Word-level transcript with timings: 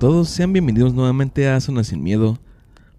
Todos, 0.00 0.30
sean 0.30 0.52
bienvenidos 0.54 0.94
nuevamente 0.94 1.46
a 1.48 1.60
Zona 1.60 1.84
Sin 1.84 2.02
Miedo, 2.02 2.38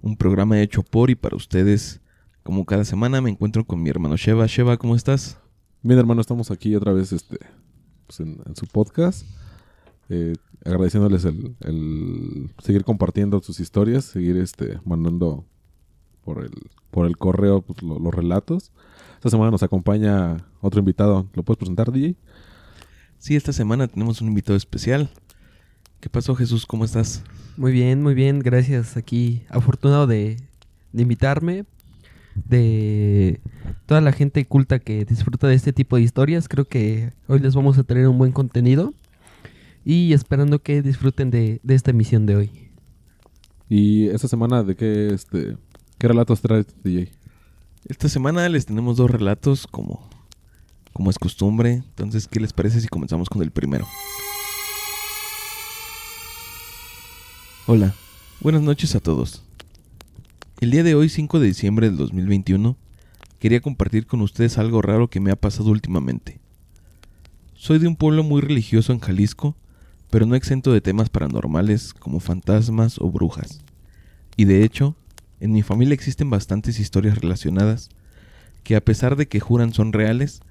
un 0.04 0.16
programa 0.16 0.62
hecho 0.62 0.84
por 0.84 1.10
y 1.10 1.16
para 1.16 1.36
ustedes. 1.36 2.00
Como 2.44 2.66
cada 2.66 2.86
semana 2.86 3.22
me 3.22 3.32
encuentro 3.32 3.66
con 3.66 3.82
mi 3.82 3.90
hermano 3.90 4.18
Sheva. 4.18 4.46
Sheva, 4.48 4.78
¿cómo 4.78 4.96
estás? 4.96 5.40
Bien, 5.82 5.98
hermano, 5.98 6.22
estamos 6.22 6.52
aquí 6.52 6.76
otra 6.76 6.94
vez 6.94 7.12
este, 7.12 7.40
pues, 8.06 8.20
en, 8.20 8.40
en 8.46 8.56
su 8.56 8.68
podcast. 8.68 9.26
Eh, 10.10 10.36
agradeciéndoles 10.64 11.26
el, 11.26 11.56
el 11.62 12.52
seguir 12.64 12.84
compartiendo 12.84 13.42
sus 13.42 13.60
historias, 13.60 14.06
seguir 14.06 14.38
este, 14.38 14.80
mandando 14.86 15.44
por 16.24 16.44
el, 16.44 16.52
por 16.92 17.08
el 17.08 17.18
correo 17.18 17.62
pues, 17.64 17.82
lo- 17.82 17.98
los 18.00 18.14
relatos. 18.14 18.72
Esta 19.16 19.32
semana 19.32 19.50
nos 19.50 19.64
acompaña 19.64 20.38
otro 20.62 20.80
invitado. 20.80 21.28
¿Lo 21.34 21.42
puedes 21.42 21.58
presentar, 21.58 21.92
DJ? 21.92 22.16
Sí, 23.18 23.36
esta 23.36 23.54
semana 23.54 23.88
tenemos 23.88 24.22
un 24.22 24.28
invitado 24.28 24.56
especial. 24.58 25.10
¿Qué 26.02 26.10
pasó, 26.10 26.34
Jesús? 26.34 26.66
¿Cómo 26.66 26.84
estás? 26.84 27.24
Muy 27.58 27.72
bien, 27.72 28.02
muy 28.02 28.16
bien, 28.16 28.40
gracias. 28.40 28.98
Aquí 28.98 29.44
afortunado 29.50 30.08
de, 30.08 30.38
de 30.94 31.02
invitarme, 31.04 31.64
de 32.34 33.40
toda 33.86 34.02
la 34.02 34.12
gente 34.12 34.44
culta 34.48 34.80
que 34.80 35.06
disfruta 35.06 35.48
de 35.48 35.54
este 35.54 35.74
tipo 35.74 35.96
de 35.96 36.02
historias. 36.02 36.50
Creo 36.50 36.66
que 36.66 37.14
hoy 37.28 37.38
les 37.38 37.54
vamos 37.54 37.78
a 37.78 37.84
tener 37.84 38.08
un 38.08 38.18
buen 38.18 38.32
contenido 38.32 38.96
y 39.86 40.14
esperando 40.14 40.64
que 40.64 40.82
disfruten 40.82 41.30
de, 41.30 41.60
de 41.62 41.76
esta 41.76 41.92
emisión 41.92 42.26
de 42.26 42.36
hoy. 42.36 42.52
Y 43.70 44.08
esta 44.08 44.28
semana, 44.28 44.64
¿de 44.64 44.76
qué, 44.76 45.14
este, 45.14 45.56
qué 46.00 46.08
relatos 46.08 46.42
traes, 46.42 46.66
DJ? 46.84 47.12
Esta 47.88 48.10
semana 48.10 48.50
les 48.50 48.66
tenemos 48.66 48.98
dos 48.98 49.12
relatos 49.12 49.68
como, 49.68 50.10
como 50.94 51.12
es 51.12 51.20
costumbre. 51.20 51.74
Entonces, 51.74 52.28
¿qué 52.28 52.40
les 52.40 52.54
parece 52.54 52.82
si 52.82 52.88
comenzamos 52.88 53.30
con 53.30 53.44
el 53.44 53.52
primero? 53.52 53.86
Hola, 57.68 57.94
buenas 58.40 58.64
noches 58.64 58.96
a 58.96 59.00
todos. 59.00 59.44
El 60.62 60.72
día 60.72 60.82
de 60.82 60.96
hoy, 60.96 61.10
5 61.10 61.40
de 61.40 61.46
diciembre 61.46 61.88
del 61.88 61.96
2021, 61.96 62.76
quería 63.38 63.62
compartir 63.62 64.08
con 64.08 64.22
ustedes 64.22 64.58
algo 64.58 64.82
raro 64.82 65.12
que 65.12 65.20
me 65.20 65.30
ha 65.30 65.36
pasado 65.36 65.70
últimamente. 65.70 66.40
Soy 67.54 67.78
de 67.78 67.88
un 67.88 67.96
pueblo 67.96 68.24
muy 68.24 68.42
religioso 68.42 68.94
en 68.94 69.00
Jalisco, 69.00 69.56
pero 70.10 70.26
no 70.26 70.34
exento 70.34 70.74
de 70.74 70.82
temas 70.82 71.10
paranormales 71.10 71.94
como 71.94 72.20
fantasmas 72.20 72.98
o 73.00 73.12
brujas. 73.12 73.62
Y 74.36 74.46
de 74.46 74.64
hecho, 74.64 74.96
en 75.40 75.52
mi 75.52 75.62
familia 75.62 75.94
existen 75.94 76.32
bastantes 76.32 76.80
historias 76.80 77.20
relacionadas 77.20 77.90
que 78.64 78.76
a 78.76 78.84
pesar 78.84 79.16
de 79.16 79.28
que 79.28 79.40
juran 79.40 79.72
son 79.72 79.94
reales, 79.94 80.42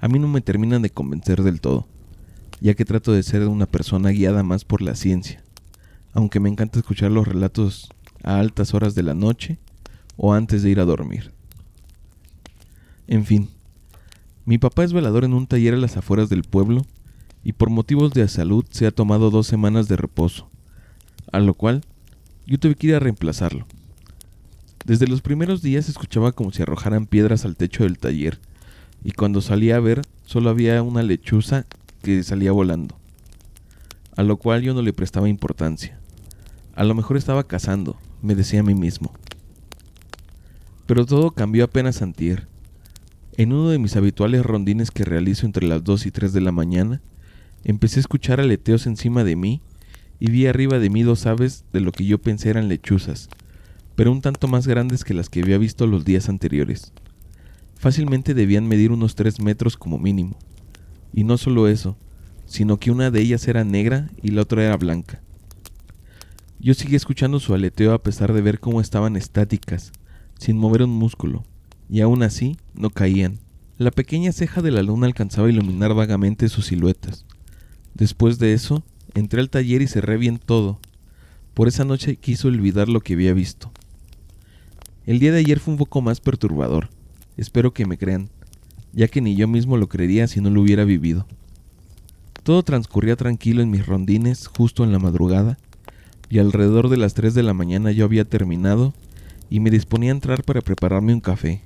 a 0.00 0.08
mí 0.08 0.18
no 0.18 0.28
me 0.28 0.42
terminan 0.42 0.82
de 0.82 0.90
convencer 0.90 1.42
del 1.42 1.62
todo, 1.62 1.88
ya 2.60 2.74
que 2.74 2.84
trato 2.84 3.12
de 3.12 3.22
ser 3.22 3.48
una 3.48 3.64
persona 3.64 4.10
guiada 4.10 4.42
más 4.42 4.66
por 4.66 4.82
la 4.82 4.94
ciencia, 4.96 5.42
aunque 6.18 6.40
me 6.40 6.48
encanta 6.48 6.80
escuchar 6.80 7.12
los 7.12 7.28
relatos 7.28 7.90
a 8.24 8.40
altas 8.40 8.74
horas 8.74 8.96
de 8.96 9.04
la 9.04 9.14
noche 9.14 9.60
o 10.16 10.34
antes 10.34 10.64
de 10.64 10.70
ir 10.70 10.80
a 10.80 10.84
dormir. 10.84 11.32
En 13.06 13.24
fin, 13.24 13.48
mi 14.44 14.58
papá 14.58 14.82
es 14.82 14.92
velador 14.92 15.24
en 15.24 15.32
un 15.32 15.46
taller 15.46 15.74
a 15.74 15.76
las 15.76 15.96
afueras 15.96 16.28
del 16.28 16.42
pueblo 16.42 16.84
y 17.44 17.52
por 17.52 17.70
motivos 17.70 18.14
de 18.14 18.26
salud 18.26 18.64
se 18.68 18.88
ha 18.88 18.90
tomado 18.90 19.30
dos 19.30 19.46
semanas 19.46 19.86
de 19.86 19.94
reposo, 19.94 20.50
a 21.30 21.38
lo 21.38 21.54
cual 21.54 21.84
yo 22.48 22.58
tuve 22.58 22.74
que 22.74 22.88
ir 22.88 22.96
a 22.96 23.00
reemplazarlo. 23.00 23.68
Desde 24.84 25.06
los 25.06 25.22
primeros 25.22 25.62
días 25.62 25.88
escuchaba 25.88 26.32
como 26.32 26.50
si 26.50 26.62
arrojaran 26.62 27.06
piedras 27.06 27.44
al 27.44 27.54
techo 27.54 27.84
del 27.84 27.98
taller, 27.98 28.40
y 29.04 29.12
cuando 29.12 29.40
salía 29.40 29.76
a 29.76 29.80
ver 29.80 30.02
solo 30.26 30.50
había 30.50 30.82
una 30.82 31.04
lechuza 31.04 31.64
que 32.02 32.24
salía 32.24 32.50
volando, 32.50 32.98
a 34.16 34.24
lo 34.24 34.36
cual 34.36 34.62
yo 34.62 34.74
no 34.74 34.82
le 34.82 34.92
prestaba 34.92 35.28
importancia. 35.28 36.00
A 36.78 36.84
lo 36.84 36.94
mejor 36.94 37.16
estaba 37.16 37.42
cazando, 37.42 37.96
me 38.22 38.36
decía 38.36 38.60
a 38.60 38.62
mí 38.62 38.76
mismo. 38.76 39.12
Pero 40.86 41.06
todo 41.06 41.32
cambió 41.32 41.64
apenas 41.64 42.02
antier. 42.02 42.46
En 43.36 43.52
uno 43.52 43.70
de 43.70 43.80
mis 43.80 43.96
habituales 43.96 44.46
rondines 44.46 44.92
que 44.92 45.04
realizo 45.04 45.44
entre 45.44 45.66
las 45.66 45.82
2 45.82 46.06
y 46.06 46.12
3 46.12 46.32
de 46.32 46.40
la 46.40 46.52
mañana, 46.52 47.00
empecé 47.64 47.98
a 47.98 48.02
escuchar 48.02 48.38
aleteos 48.38 48.86
encima 48.86 49.24
de 49.24 49.34
mí 49.34 49.60
y 50.20 50.30
vi 50.30 50.46
arriba 50.46 50.78
de 50.78 50.88
mí 50.88 51.02
dos 51.02 51.26
aves 51.26 51.64
de 51.72 51.80
lo 51.80 51.90
que 51.90 52.04
yo 52.04 52.18
pensé 52.18 52.48
eran 52.48 52.68
lechuzas, 52.68 53.28
pero 53.96 54.12
un 54.12 54.20
tanto 54.20 54.46
más 54.46 54.68
grandes 54.68 55.02
que 55.02 55.14
las 55.14 55.28
que 55.28 55.42
había 55.42 55.58
visto 55.58 55.84
los 55.88 56.04
días 56.04 56.28
anteriores. 56.28 56.92
Fácilmente 57.74 58.34
debían 58.34 58.68
medir 58.68 58.92
unos 58.92 59.16
tres 59.16 59.40
metros 59.40 59.76
como 59.76 59.98
mínimo. 59.98 60.38
Y 61.12 61.24
no 61.24 61.38
solo 61.38 61.66
eso, 61.66 61.96
sino 62.46 62.78
que 62.78 62.92
una 62.92 63.10
de 63.10 63.20
ellas 63.20 63.48
era 63.48 63.64
negra 63.64 64.10
y 64.22 64.30
la 64.30 64.42
otra 64.42 64.62
era 64.62 64.76
blanca. 64.76 65.22
Yo 66.60 66.74
seguí 66.74 66.96
escuchando 66.96 67.38
su 67.38 67.54
aleteo 67.54 67.92
a 67.92 68.02
pesar 68.02 68.32
de 68.32 68.42
ver 68.42 68.58
cómo 68.58 68.80
estaban 68.80 69.14
estáticas, 69.14 69.92
sin 70.40 70.58
mover 70.58 70.82
un 70.82 70.90
músculo, 70.90 71.44
y 71.88 72.00
aún 72.00 72.24
así 72.24 72.56
no 72.74 72.90
caían. 72.90 73.38
La 73.76 73.92
pequeña 73.92 74.32
ceja 74.32 74.60
de 74.60 74.72
la 74.72 74.82
luna 74.82 75.06
alcanzaba 75.06 75.46
a 75.46 75.50
iluminar 75.50 75.94
vagamente 75.94 76.48
sus 76.48 76.66
siluetas. 76.66 77.26
Después 77.94 78.40
de 78.40 78.54
eso, 78.54 78.82
entré 79.14 79.40
al 79.40 79.50
taller 79.50 79.82
y 79.82 79.86
cerré 79.86 80.16
bien 80.16 80.38
todo. 80.38 80.80
Por 81.54 81.68
esa 81.68 81.84
noche 81.84 82.16
quise 82.16 82.48
olvidar 82.48 82.88
lo 82.88 83.02
que 83.02 83.12
había 83.14 83.34
visto. 83.34 83.70
El 85.06 85.20
día 85.20 85.30
de 85.30 85.38
ayer 85.38 85.60
fue 85.60 85.74
un 85.74 85.78
poco 85.78 86.02
más 86.02 86.20
perturbador. 86.20 86.88
Espero 87.36 87.72
que 87.72 87.86
me 87.86 87.98
crean, 87.98 88.30
ya 88.92 89.06
que 89.06 89.20
ni 89.20 89.36
yo 89.36 89.46
mismo 89.46 89.76
lo 89.76 89.88
creería 89.88 90.26
si 90.26 90.40
no 90.40 90.50
lo 90.50 90.60
hubiera 90.60 90.82
vivido. 90.82 91.24
Todo 92.42 92.64
transcurría 92.64 93.14
tranquilo 93.14 93.62
en 93.62 93.70
mis 93.70 93.86
rondines 93.86 94.48
justo 94.48 94.82
en 94.82 94.90
la 94.90 94.98
madrugada, 94.98 95.56
y 96.30 96.38
alrededor 96.38 96.88
de 96.88 96.96
las 96.96 97.14
3 97.14 97.34
de 97.34 97.42
la 97.42 97.54
mañana 97.54 97.90
yo 97.92 98.04
había 98.04 98.24
terminado 98.24 98.94
y 99.50 99.60
me 99.60 99.70
disponía 99.70 100.10
a 100.10 100.14
entrar 100.14 100.44
para 100.44 100.60
prepararme 100.60 101.14
un 101.14 101.20
café. 101.20 101.62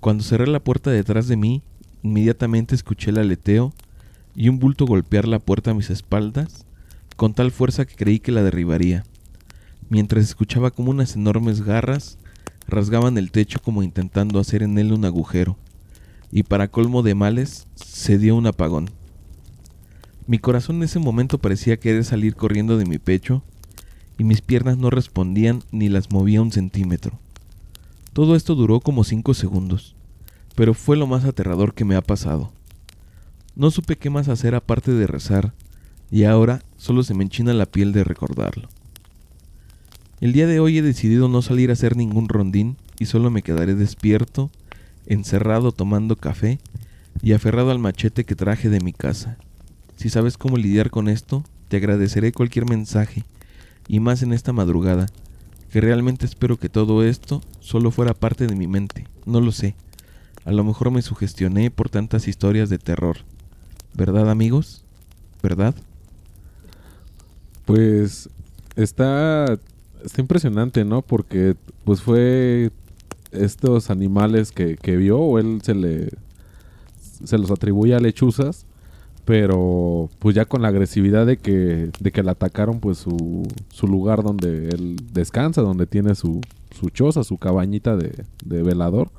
Cuando 0.00 0.24
cerré 0.24 0.46
la 0.46 0.60
puerta 0.60 0.90
detrás 0.90 1.28
de 1.28 1.36
mí, 1.36 1.62
inmediatamente 2.02 2.74
escuché 2.74 3.10
el 3.10 3.18
aleteo 3.18 3.72
y 4.34 4.48
un 4.48 4.58
bulto 4.58 4.86
golpear 4.86 5.26
la 5.26 5.38
puerta 5.38 5.72
a 5.72 5.74
mis 5.74 5.90
espaldas 5.90 6.64
con 7.16 7.34
tal 7.34 7.50
fuerza 7.50 7.86
que 7.86 7.96
creí 7.96 8.20
que 8.20 8.32
la 8.32 8.42
derribaría, 8.42 9.04
mientras 9.88 10.24
escuchaba 10.24 10.70
como 10.70 10.90
unas 10.90 11.16
enormes 11.16 11.62
garras 11.62 12.18
rasgaban 12.68 13.16
el 13.16 13.30
techo 13.30 13.60
como 13.62 13.82
intentando 13.82 14.38
hacer 14.38 14.62
en 14.62 14.76
él 14.78 14.92
un 14.92 15.04
agujero, 15.04 15.56
y 16.30 16.42
para 16.42 16.68
colmo 16.68 17.02
de 17.02 17.14
males 17.14 17.66
se 17.74 18.18
dio 18.18 18.36
un 18.36 18.46
apagón. 18.46 18.90
Mi 20.26 20.38
corazón 20.38 20.76
en 20.76 20.82
ese 20.82 20.98
momento 20.98 21.38
parecía 21.38 21.78
querer 21.78 22.04
salir 22.04 22.34
corriendo 22.34 22.76
de 22.76 22.84
mi 22.84 22.98
pecho, 22.98 23.42
y 24.18 24.24
mis 24.24 24.40
piernas 24.40 24.78
no 24.78 24.90
respondían 24.90 25.62
ni 25.70 25.88
las 25.88 26.10
movía 26.10 26.42
un 26.42 26.52
centímetro. 26.52 27.18
Todo 28.12 28.34
esto 28.34 28.54
duró 28.54 28.80
como 28.80 29.04
cinco 29.04 29.34
segundos, 29.34 29.94
pero 30.54 30.74
fue 30.74 30.96
lo 30.96 31.06
más 31.06 31.24
aterrador 31.24 31.74
que 31.74 31.84
me 31.84 31.96
ha 31.96 32.00
pasado. 32.00 32.52
No 33.54 33.70
supe 33.70 33.96
qué 33.96 34.10
más 34.10 34.28
hacer 34.28 34.54
aparte 34.54 34.92
de 34.92 35.06
rezar, 35.06 35.52
y 36.10 36.24
ahora 36.24 36.62
solo 36.76 37.02
se 37.02 37.14
me 37.14 37.24
enchina 37.24 37.52
la 37.52 37.66
piel 37.66 37.92
de 37.92 38.04
recordarlo. 38.04 38.68
El 40.20 40.32
día 40.32 40.46
de 40.46 40.60
hoy 40.60 40.78
he 40.78 40.82
decidido 40.82 41.28
no 41.28 41.42
salir 41.42 41.68
a 41.68 41.74
hacer 41.74 41.96
ningún 41.96 42.28
rondín 42.28 42.76
y 42.98 43.04
solo 43.06 43.30
me 43.30 43.42
quedaré 43.42 43.74
despierto, 43.74 44.50
encerrado 45.04 45.72
tomando 45.72 46.16
café 46.16 46.58
y 47.22 47.32
aferrado 47.32 47.70
al 47.70 47.78
machete 47.78 48.24
que 48.24 48.34
traje 48.34 48.70
de 48.70 48.80
mi 48.80 48.92
casa. 48.92 49.36
Si 49.96 50.08
sabes 50.08 50.38
cómo 50.38 50.56
lidiar 50.56 50.90
con 50.90 51.08
esto, 51.08 51.44
te 51.68 51.76
agradeceré 51.76 52.32
cualquier 52.32 52.66
mensaje, 52.66 53.24
y 53.88 54.00
más 54.00 54.22
en 54.22 54.32
esta 54.32 54.52
madrugada, 54.52 55.06
que 55.70 55.80
realmente 55.80 56.26
espero 56.26 56.58
que 56.58 56.68
todo 56.68 57.02
esto 57.04 57.42
solo 57.60 57.90
fuera 57.90 58.14
parte 58.14 58.46
de 58.46 58.56
mi 58.56 58.66
mente, 58.66 59.06
no 59.24 59.40
lo 59.40 59.52
sé. 59.52 59.74
A 60.44 60.52
lo 60.52 60.62
mejor 60.64 60.90
me 60.90 61.02
sugestioné 61.02 61.70
por 61.70 61.88
tantas 61.88 62.28
historias 62.28 62.70
de 62.70 62.78
terror. 62.78 63.18
¿Verdad 63.94 64.30
amigos? 64.30 64.84
¿Verdad? 65.42 65.74
Pues 67.64 68.28
está, 68.76 69.58
está 70.04 70.20
impresionante, 70.20 70.84
¿no? 70.84 71.02
Porque 71.02 71.56
pues 71.84 72.00
fue 72.00 72.70
estos 73.32 73.90
animales 73.90 74.52
que, 74.52 74.76
que 74.76 74.96
vio, 74.96 75.18
o 75.18 75.38
él 75.38 75.60
se 75.62 75.74
le 75.74 76.10
se 77.24 77.38
los 77.38 77.50
atribuye 77.50 77.94
a 77.94 78.00
lechuzas, 78.00 78.66
pero 79.26 80.08
pues 80.20 80.36
ya 80.36 80.44
con 80.44 80.62
la 80.62 80.68
agresividad 80.68 81.26
de 81.26 81.36
que, 81.36 81.90
de 81.98 82.12
que 82.12 82.22
le 82.22 82.30
atacaron 82.30 82.78
pues 82.78 82.98
su, 82.98 83.42
su 83.70 83.88
lugar 83.88 84.22
donde 84.22 84.68
él 84.68 84.96
descansa, 85.12 85.62
donde 85.62 85.86
tiene 85.88 86.14
su, 86.14 86.40
su 86.70 86.90
choza, 86.90 87.24
su 87.24 87.36
cabañita 87.36 87.96
de, 87.96 88.24
de 88.44 88.62
velador. 88.62 89.10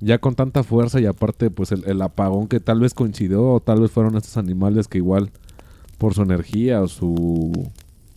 Ya 0.00 0.18
con 0.18 0.34
tanta 0.34 0.64
fuerza 0.64 1.00
y 1.00 1.06
aparte 1.06 1.50
pues 1.50 1.70
el, 1.70 1.84
el 1.86 2.02
apagón 2.02 2.48
que 2.48 2.58
tal 2.58 2.80
vez 2.80 2.92
coincidió 2.92 3.44
o 3.46 3.60
tal 3.60 3.80
vez 3.80 3.92
fueron 3.92 4.16
estos 4.16 4.36
animales 4.36 4.88
que 4.88 4.98
igual 4.98 5.30
por 5.98 6.12
su 6.14 6.22
energía 6.22 6.82
o 6.82 6.88
su 6.88 7.52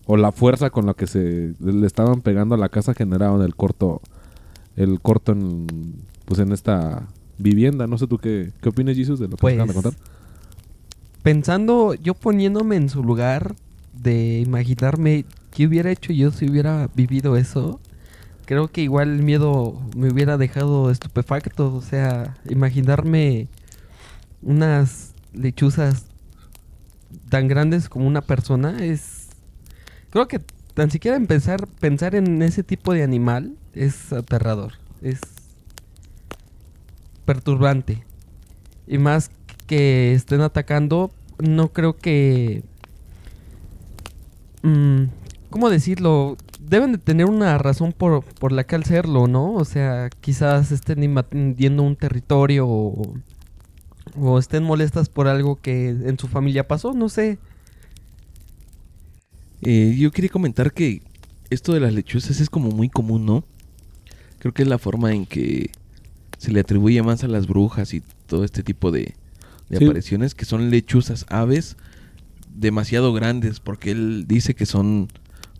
o 0.07 0.17
la 0.17 0.31
fuerza 0.31 0.71
con 0.71 0.87
la 0.87 0.95
que 0.95 1.05
se 1.05 1.53
le 1.59 1.85
estaban 1.85 2.21
pegando 2.21 2.55
a 2.55 2.57
la 2.57 2.69
casa 2.69 2.93
generaron 2.95 3.43
el 3.43 3.55
corto 3.55 4.01
el 4.75 5.01
corto 5.01 5.33
en 5.33 5.67
pues 6.25 6.39
en 6.39 6.51
esta 6.53 7.07
vivienda 7.37 7.85
no 7.85 7.97
sé 7.97 8.07
tú 8.07 8.17
qué 8.17 8.53
qué 8.61 8.69
opinas 8.69 8.95
Jesus 8.95 9.19
de 9.19 9.27
lo 9.27 9.35
que 9.37 9.41
Pues, 9.41 9.53
acaban 9.53 9.67
de 9.67 9.73
contar 9.73 9.93
Pensando, 11.23 11.93
yo 11.93 12.13
poniéndome 12.15 12.75
en 12.75 12.89
su 12.89 13.01
lugar, 13.01 13.55
de 13.93 14.39
imaginarme 14.39 15.25
qué 15.51 15.65
hubiera 15.67 15.89
hecho 15.89 16.11
yo 16.11 16.31
si 16.31 16.49
hubiera 16.49 16.89
vivido 16.93 17.37
eso, 17.37 17.79
creo 18.45 18.67
que 18.67 18.81
igual 18.81 19.09
el 19.09 19.23
miedo 19.23 19.81
me 19.95 20.11
hubiera 20.11 20.37
dejado 20.37 20.91
estupefacto. 20.91 21.73
O 21.73 21.81
sea, 21.81 22.35
imaginarme 22.49 23.47
unas 24.41 25.13
lechuzas 25.33 26.07
tan 27.29 27.47
grandes 27.47 27.89
como 27.89 28.05
una 28.05 28.21
persona 28.21 28.83
es... 28.83 29.29
Creo 30.09 30.27
que 30.27 30.41
tan 30.73 30.91
siquiera 30.91 31.17
empezar 31.17 31.67
pensar 31.79 32.15
en 32.15 32.41
ese 32.41 32.63
tipo 32.63 32.93
de 32.93 33.03
animal 33.03 33.55
es 33.73 34.11
aterrador. 34.11 34.73
Es 35.01 35.21
perturbante. 37.25 38.03
Y 38.87 38.97
más 38.97 39.31
que 39.63 40.13
estén 40.13 40.41
atacando, 40.41 41.11
no 41.39 41.69
creo 41.69 41.97
que... 41.97 42.63
mm, 44.61 45.03
¿Cómo 45.49 45.69
decirlo? 45.69 46.37
Deben 46.59 46.93
de 46.93 46.97
tener 46.97 47.27
una 47.27 47.57
razón 47.57 47.93
por, 47.93 48.23
por 48.23 48.51
la 48.51 48.63
que 48.63 48.75
hacerlo, 48.75 49.27
¿no? 49.27 49.53
O 49.53 49.65
sea, 49.65 50.09
quizás 50.21 50.71
estén 50.71 51.03
invadiendo 51.03 51.83
un 51.83 51.95
territorio 51.95 52.67
o, 52.67 53.13
estén 54.39 54.63
molestas 54.63 55.09
por 55.09 55.27
algo 55.27 55.57
que 55.57 55.89
en 55.89 56.17
su 56.17 56.27
familia 56.27 56.67
pasó, 56.67 56.93
no 56.93 57.09
sé. 57.09 57.37
Eh, 59.61 59.95
yo 59.97 60.11
quería 60.11 60.29
comentar 60.29 60.73
que 60.73 61.01
esto 61.49 61.73
de 61.73 61.79
las 61.79 61.93
lechuzas 61.93 62.39
es 62.39 62.49
como 62.49 62.69
muy 62.71 62.89
común, 62.89 63.25
¿no? 63.25 63.43
Creo 64.39 64.53
que 64.53 64.63
es 64.63 64.67
la 64.67 64.77
forma 64.77 65.13
en 65.13 65.25
que 65.25 65.69
se 66.37 66.51
le 66.51 66.59
atribuye 66.59 67.01
más 67.01 67.23
a 67.23 67.27
las 67.27 67.47
brujas 67.47 67.93
y 67.93 68.01
todo 68.27 68.43
este 68.43 68.63
tipo 68.63 68.91
de, 68.91 69.13
de 69.73 69.79
Sí. 69.79 69.85
apariciones, 69.85 70.35
que 70.35 70.45
son 70.45 70.69
lechuzas, 70.69 71.25
aves 71.29 71.75
demasiado 72.55 73.13
grandes, 73.13 73.59
porque 73.59 73.91
él 73.91 74.25
dice 74.27 74.53
que 74.55 74.65
son 74.65 75.07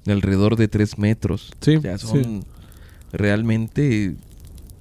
de 0.05 0.13
alrededor 0.13 0.55
de 0.55 0.67
3 0.67 0.97
metros. 0.97 1.51
Sí, 1.61 1.77
O 1.77 1.81
sea, 1.81 1.97
son 1.97 2.23
sí. 2.23 2.39
realmente 3.11 4.15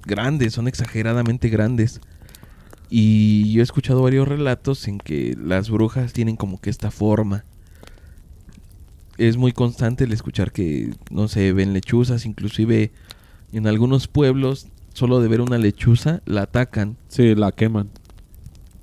grandes, 0.05 0.53
son 0.53 0.67
exageradamente 0.67 1.49
grandes. 1.49 2.01
Y 2.89 3.51
yo 3.53 3.61
he 3.61 3.63
escuchado 3.63 4.03
varios 4.03 4.27
relatos 4.27 4.87
en 4.87 4.99
que 4.99 5.35
las 5.41 5.69
brujas 5.69 6.13
tienen 6.13 6.35
como 6.35 6.59
que 6.61 6.69
esta 6.69 6.91
forma. 6.91 7.43
Es 9.17 9.37
muy 9.37 9.51
constante 9.51 10.03
el 10.03 10.11
escuchar 10.11 10.51
que, 10.51 10.93
no 11.11 11.27
sé, 11.27 11.53
ven 11.53 11.73
lechuzas, 11.73 12.25
inclusive 12.25 12.91
en 13.51 13.67
algunos 13.67 14.07
pueblos, 14.07 14.67
solo 14.93 15.21
de 15.21 15.27
ver 15.27 15.41
una 15.41 15.57
lechuza, 15.57 16.21
la 16.25 16.43
atacan. 16.43 16.97
Sí, 17.07 17.33
la 17.35 17.51
queman. 17.51 17.89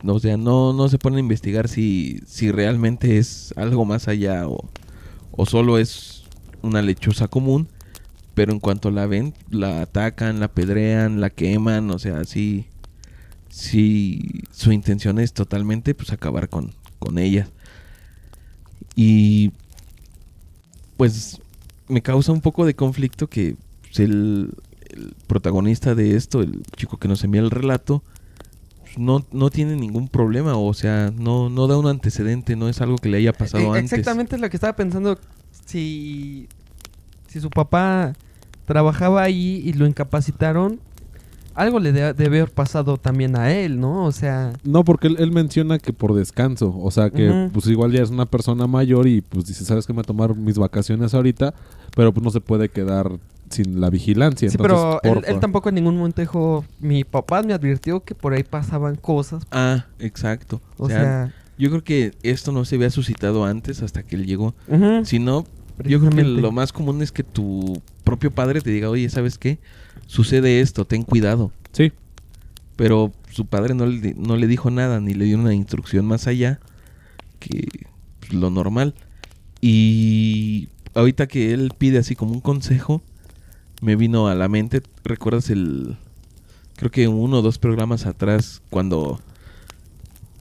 O 0.05 0.19
sea, 0.19 0.37
no, 0.37 0.73
no 0.73 0.88
se 0.88 0.99
ponen 0.99 1.19
a 1.19 1.20
investigar 1.20 1.69
si, 1.69 2.20
si 2.26 2.50
realmente 2.50 3.19
es 3.19 3.52
algo 3.56 3.85
más 3.85 4.08
allá 4.08 4.49
o, 4.49 4.69
o 5.32 5.47
solo 5.47 5.79
es 5.79 6.25
una 6.62 6.82
lechuza 6.82 7.29
común. 7.29 7.69
Pero 8.35 8.52
en 8.52 8.61
cuanto 8.61 8.91
la 8.91 9.06
ven, 9.06 9.35
la 9.50 9.82
atacan, 9.82 10.41
la 10.41 10.49
pedrean, 10.49 11.20
la 11.20 11.31
queman. 11.31 11.91
O 11.91 11.99
sea, 11.99 12.25
sí, 12.25 12.67
su 13.50 14.73
intención 14.73 15.19
es 15.19 15.32
totalmente 15.32 15.94
pues 15.94 16.12
acabar 16.12 16.49
con, 16.49 16.73
con 16.99 17.19
ella. 17.19 17.49
Y 18.94 19.53
pues 20.96 21.41
me 21.88 22.03
causa 22.03 22.32
un 22.32 22.41
poco 22.41 22.64
de 22.64 22.75
conflicto 22.75 23.26
que 23.26 23.56
el, 23.96 24.55
el 24.91 25.14
protagonista 25.26 25.94
de 25.94 26.17
esto, 26.17 26.41
el 26.41 26.62
chico 26.76 26.99
que 26.99 27.08
nos 27.08 27.25
envía 27.25 27.41
el 27.41 27.50
relato, 27.50 28.03
no, 28.96 29.25
no 29.32 29.50
tiene 29.50 29.76
ningún 29.76 30.08
problema, 30.08 30.56
o 30.56 30.75
sea, 30.75 31.12
no, 31.16 31.48
no 31.50 31.66
da 31.66 31.76
un 31.78 31.87
antecedente, 31.87 32.56
no 32.56 32.69
es 32.69 32.81
algo 32.81 32.96
que 32.96 33.08
le 33.08 33.19
haya 33.19 33.32
pasado 33.32 33.62
Eh, 33.75 33.78
antes. 33.78 33.92
Exactamente 33.92 34.37
es 34.37 34.40
lo 34.42 34.48
que 34.50 34.56
estaba 34.56 34.75
pensando. 34.76 35.19
Si, 35.66 36.48
si 37.28 37.40
su 37.40 37.50
papá 37.50 38.14
trabajaba 38.66 39.22
ahí 39.22 39.62
y 39.64 39.72
lo 39.75 39.87
incapacitaron, 39.87 40.81
algo 41.54 41.81
le 41.81 41.92
de- 41.92 42.14
debe 42.14 42.38
haber 42.40 42.50
pasado 42.52 42.96
también 42.96 43.37
a 43.37 43.52
él, 43.52 43.81
¿no? 43.81 44.04
O 44.04 44.12
sea, 44.12 44.52
No, 44.64 44.84
porque 44.84 45.08
él, 45.08 45.16
él 45.19 45.32
menciona 45.32 45.78
que 45.78 45.93
por 45.93 46.14
descanso. 46.14 46.75
O 46.78 46.90
sea, 46.90 47.10
que 47.10 47.50
pues 47.52 47.66
igual 47.66 47.93
ya 47.93 48.02
es 48.02 48.10
una 48.10 48.26
persona 48.26 48.66
mayor 48.66 49.06
y 49.08 49.20
pues 49.20 49.46
dice, 49.46 49.64
¿sabes 49.64 49.86
que 49.86 49.93
Me 49.93 49.98
voy 49.98 50.02
a 50.02 50.06
tomar 50.06 50.34
mis 50.36 50.56
vacaciones 50.58 51.12
ahorita, 51.14 51.52
pero 51.96 52.12
pues 52.14 52.22
no 52.25 52.31
se 52.31 52.40
puede 52.40 52.69
quedar 52.69 53.10
sin 53.50 53.81
la 53.81 53.91
vigilancia. 53.91 54.49
sí, 54.49 54.56
entonces, 54.58 55.00
pero 55.02 55.23
él, 55.25 55.41
tampoco 55.41 55.69
en 55.69 55.75
ningún 55.75 55.97
momento 55.97 56.20
dijo, 56.20 56.64
mi 56.79 57.05
papá 57.05 57.43
me 57.43 57.52
advirtió 57.52 58.00
que 58.00 58.14
por 58.14 58.32
ahí 58.32 58.44
pasaban 58.44 58.97
cosas. 58.97 59.44
Ah, 59.50 59.87
exacto. 59.99 60.61
O 60.79 60.88
sea, 60.88 61.35
yo 61.58 61.69
creo 61.69 61.85
que 61.85 62.14
esto 62.23 62.52
no 62.52 62.64
se 62.64 62.76
había 62.76 62.91
suscitado 62.91 63.44
antes 63.44 63.82
hasta 63.82 64.02
que 64.02 64.17
él 64.17 64.26
llegó. 64.26 64.55
Si 65.05 65.19
no, 65.19 65.44
yo 65.85 66.00
creo 66.00 66.11
que 66.11 66.23
lo 66.23 66.52
más 66.52 66.73
común 66.73 67.02
es 67.02 67.12
que 67.12 67.23
tu 67.23 67.82
propio 68.05 68.31
padre 68.31 68.61
te 68.61 68.70
diga, 68.70 68.88
oye, 68.88 69.08
¿sabes 69.11 69.38
qué? 69.38 69.58
Sucede 70.06 70.61
esto, 70.61 70.85
ten 70.85 71.03
cuidado. 71.03 71.53
Sí, 71.73 71.93
Pero 72.76 73.12
su 73.31 73.46
padre 73.46 73.75
no 73.75 73.87
le, 73.87 74.14
no 74.14 74.37
le 74.37 74.46
dijo 74.46 74.70
nada, 74.70 75.00
ni 75.00 75.14
le 75.14 75.25
dio 75.26 75.38
una 75.38 75.55
instrucción 75.55 76.05
más 76.06 76.26
allá 76.26 76.61
que 77.38 77.69
pues, 78.20 78.32
lo 78.32 78.50
normal. 78.50 78.94
Y 79.61 80.69
ahorita 80.94 81.26
que 81.26 81.53
él 81.53 81.73
pide 81.76 81.99
así 81.99 82.17
como 82.17 82.32
un 82.32 82.41
consejo, 82.41 83.03
me 83.81 83.97
vino 83.97 84.29
a 84.29 84.35
la 84.35 84.49
mente, 84.49 84.82
¿recuerdas 85.05 85.50
el... 85.50 85.97
Creo 86.77 86.91
que 86.91 87.09
uno 87.09 87.38
o 87.38 87.43
dos 87.43 87.59
programas 87.59 88.06
atrás, 88.06 88.62
cuando... 88.71 89.21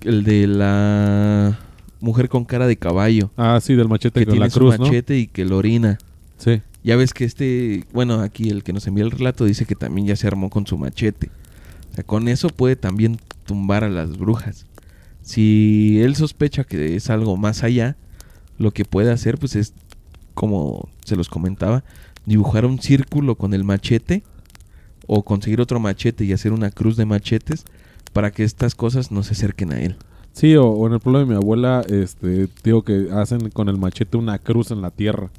El 0.02 0.24
de 0.24 0.48
la 0.48 1.60
mujer 2.00 2.30
con 2.30 2.46
cara 2.46 2.68
de 2.68 2.78
caballo, 2.78 3.32
ah, 3.36 3.60
sí, 3.62 3.76
del 3.76 3.90
machete 3.90 4.22
que 4.22 4.26
con 4.26 4.34
tiene 4.34 4.46
la 4.46 4.50
su 4.50 4.60
cruz, 4.60 4.80
¿no? 4.80 4.86
machete 4.86 5.18
y 5.18 5.28
que 5.28 5.44
lo 5.44 5.58
orina. 5.58 5.98
Sí, 6.38 6.62
Ya 6.86 6.96
ves 6.96 7.14
que 7.14 7.26
este, 7.26 7.84
bueno, 7.92 8.22
aquí 8.22 8.50
el 8.50 8.64
que 8.64 8.72
nos 8.72 8.88
envía 8.88 9.04
el 9.04 9.12
relato 9.12 9.44
dice 9.44 9.66
que 9.66 9.76
también 9.76 10.08
ya 10.08 10.16
se 10.16 10.26
armó 10.28 10.50
con 10.50 10.66
su 10.66 10.78
machete. 10.78 11.30
O 11.92 11.96
sea, 11.96 12.06
con 12.06 12.30
eso 12.30 12.48
puede 12.50 12.78
también 12.78 13.20
tumbar 13.46 13.84
a 13.84 13.90
las 13.90 14.18
brujas. 14.18 14.66
Si 15.22 16.00
él 16.02 16.16
sospecha 16.16 16.64
que 16.64 16.96
es 16.96 17.10
algo 17.10 17.36
más 17.36 17.64
allá, 17.64 17.98
lo 18.58 18.72
que 18.72 18.86
puede 18.86 19.12
hacer 19.12 19.38
pues 19.38 19.56
es, 19.56 19.74
como 20.34 20.88
se 21.04 21.18
los 21.18 21.28
comentaba, 21.28 21.84
dibujar 22.30 22.66
un 22.66 22.80
círculo 22.80 23.36
con 23.36 23.54
el 23.54 23.64
machete 23.64 24.24
o 25.07 25.24
conseguir 25.24 25.59
otro 25.62 25.80
machete 25.80 26.24
y 26.26 26.31
hacer 26.33 26.54
una 26.54 26.69
cruz 26.71 26.95
de 26.95 27.06
machetes 27.06 27.66
para 28.14 28.31
que 28.31 28.44
estas 28.44 28.76
cosas 28.76 29.12
no 29.12 29.24
se 29.24 29.33
acerquen 29.33 29.74
a 29.74 29.81
él. 29.81 29.95
sí 30.31 30.56
o, 30.56 30.86
en 30.88 30.94
el 30.94 31.00
pueblo 31.00 31.19
de 31.19 31.26
mi 31.26 31.33
abuela, 31.36 31.83
este, 31.90 32.48
digo 32.64 32.83
que 32.83 33.09
hacen 33.12 33.50
con 33.50 33.68
el 33.68 33.78
machete 33.78 34.16
una 34.18 34.38
cruz 34.38 34.71
en 34.71 34.81
la 34.81 34.92
tierra. 34.92 35.30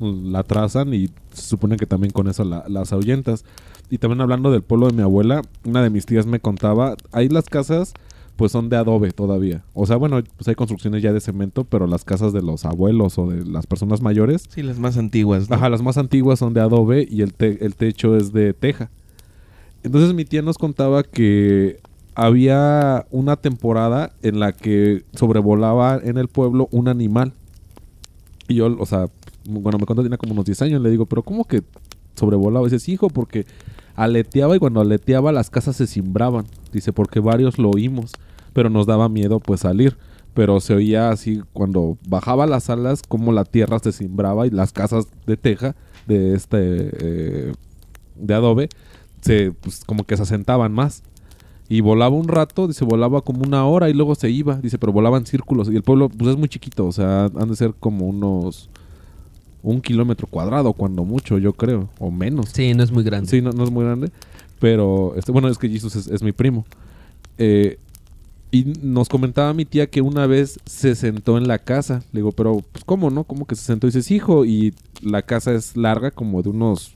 La 0.00 0.42
trazan 0.42 0.94
y 0.94 1.08
se 1.32 1.42
supone 1.42 1.76
que 1.76 1.84
también 1.86 2.12
con 2.12 2.28
eso 2.28 2.44
la- 2.44 2.64
las 2.68 2.92
ahuyentas. 2.92 3.44
Y 3.90 3.98
también 3.98 4.20
hablando 4.20 4.50
del 4.50 4.62
pueblo 4.62 4.86
de 4.86 4.92
mi 4.94 5.02
abuela, 5.02 5.42
una 5.64 5.82
de 5.82 5.90
mis 5.90 6.06
tías 6.06 6.24
me 6.26 6.40
contaba, 6.40 6.94
ahí 7.12 7.28
las 7.28 7.44
casas 7.46 7.92
pues 8.38 8.52
son 8.52 8.68
de 8.70 8.76
adobe 8.76 9.10
todavía. 9.10 9.64
O 9.74 9.84
sea, 9.84 9.96
bueno, 9.96 10.22
pues 10.36 10.46
hay 10.48 10.54
construcciones 10.54 11.02
ya 11.02 11.12
de 11.12 11.20
cemento, 11.20 11.64
pero 11.64 11.86
las 11.88 12.04
casas 12.04 12.32
de 12.32 12.40
los 12.40 12.64
abuelos 12.64 13.18
o 13.18 13.26
de 13.28 13.44
las 13.44 13.66
personas 13.66 14.00
mayores, 14.00 14.44
Sí, 14.48 14.62
las 14.62 14.78
más 14.78 14.96
antiguas. 14.96 15.50
¿no? 15.50 15.56
ajá, 15.56 15.68
las 15.68 15.82
más 15.82 15.98
antiguas 15.98 16.38
son 16.38 16.54
de 16.54 16.60
adobe 16.60 17.06
y 17.10 17.22
el, 17.22 17.34
te- 17.34 17.64
el 17.66 17.74
techo 17.74 18.16
es 18.16 18.32
de 18.32 18.54
teja. 18.54 18.90
Entonces 19.82 20.14
mi 20.14 20.24
tía 20.24 20.40
nos 20.40 20.56
contaba 20.56 21.02
que 21.02 21.80
había 22.14 23.06
una 23.10 23.36
temporada 23.36 24.12
en 24.22 24.38
la 24.40 24.52
que 24.52 25.04
sobrevolaba 25.14 26.00
en 26.02 26.16
el 26.16 26.28
pueblo 26.28 26.68
un 26.70 26.86
animal. 26.88 27.32
Y 28.48 28.54
yo, 28.54 28.74
o 28.78 28.86
sea, 28.86 29.08
bueno, 29.48 29.78
me 29.78 29.86
contó 29.86 30.02
tenía 30.02 30.16
como 30.18 30.32
unos 30.32 30.44
10 30.44 30.62
años, 30.62 30.80
le 30.80 30.90
digo, 30.90 31.06
pero 31.06 31.22
¿cómo 31.22 31.44
que 31.44 31.62
sobrevolaba? 32.14 32.66
Y 32.66 32.70
dice, 32.70 32.90
hijo, 32.92 33.08
porque 33.08 33.46
aleteaba 33.96 34.54
y 34.54 34.58
cuando 34.60 34.80
aleteaba 34.80 35.32
las 35.32 35.50
casas 35.50 35.74
se 35.76 35.86
cimbraban. 35.88 36.46
Dice, 36.72 36.92
porque 36.92 37.18
varios 37.20 37.58
lo 37.58 37.70
oímos, 37.70 38.12
pero 38.58 38.70
nos 38.70 38.86
daba 38.86 39.08
miedo 39.08 39.38
pues 39.38 39.60
salir. 39.60 39.96
Pero 40.34 40.58
se 40.58 40.74
oía 40.74 41.10
así 41.10 41.42
cuando 41.52 41.96
bajaba 42.08 42.44
las 42.44 42.70
alas 42.70 43.02
como 43.06 43.30
la 43.30 43.44
tierra 43.44 43.78
se 43.78 43.92
cimbraba 43.92 44.48
y 44.48 44.50
las 44.50 44.72
casas 44.72 45.06
de 45.26 45.36
teja 45.36 45.76
de 46.08 46.34
este 46.34 46.58
eh, 46.58 47.52
de 48.16 48.34
adobe 48.34 48.68
se 49.20 49.52
pues 49.52 49.84
como 49.84 50.02
que 50.02 50.16
se 50.16 50.24
asentaban 50.24 50.72
más. 50.72 51.04
Y 51.68 51.82
volaba 51.82 52.16
un 52.16 52.26
rato, 52.26 52.66
dice, 52.66 52.84
volaba 52.84 53.20
como 53.20 53.44
una 53.44 53.64
hora 53.64 53.90
y 53.90 53.94
luego 53.94 54.16
se 54.16 54.28
iba. 54.28 54.56
Dice, 54.56 54.76
pero 54.76 54.92
volaba 54.92 55.18
en 55.18 55.26
círculos. 55.26 55.70
Y 55.70 55.76
el 55.76 55.84
pueblo, 55.84 56.08
pues 56.08 56.30
es 56.30 56.36
muy 56.36 56.48
chiquito, 56.48 56.84
o 56.84 56.92
sea, 56.92 57.26
han 57.26 57.48
de 57.48 57.54
ser 57.54 57.74
como 57.78 58.08
unos. 58.08 58.70
Un 59.62 59.80
kilómetro 59.80 60.26
cuadrado, 60.26 60.72
cuando 60.72 61.04
mucho, 61.04 61.38
yo 61.38 61.52
creo, 61.52 61.90
o 62.00 62.10
menos. 62.10 62.48
Sí, 62.52 62.74
no 62.74 62.82
es 62.82 62.90
muy 62.90 63.04
grande. 63.04 63.30
Sí, 63.30 63.40
no, 63.40 63.52
no 63.52 63.62
es 63.62 63.70
muy 63.70 63.84
grande. 63.84 64.10
Pero, 64.58 65.14
este, 65.14 65.30
bueno, 65.30 65.46
es 65.46 65.58
que 65.58 65.68
Jesus 65.68 65.94
es, 65.94 66.08
es 66.08 66.24
mi 66.24 66.32
primo. 66.32 66.64
Eh, 67.38 67.78
y 68.50 68.64
nos 68.82 69.08
comentaba 69.08 69.52
mi 69.52 69.64
tía 69.64 69.88
que 69.88 70.00
una 70.00 70.26
vez 70.26 70.58
se 70.64 70.94
sentó 70.94 71.36
en 71.36 71.48
la 71.48 71.58
casa. 71.58 72.02
Le 72.12 72.20
digo, 72.20 72.32
pero, 72.32 72.62
pues, 72.72 72.84
¿cómo 72.84 73.10
no? 73.10 73.24
¿Cómo 73.24 73.46
que 73.46 73.54
se 73.54 73.62
sentó? 73.62 73.86
Y 73.86 73.90
dice, 73.90 74.02
sí, 74.02 74.16
hijo. 74.16 74.44
Y 74.44 74.74
la 75.02 75.22
casa 75.22 75.52
es 75.52 75.76
larga, 75.76 76.10
como 76.10 76.42
de 76.42 76.50
unos 76.50 76.94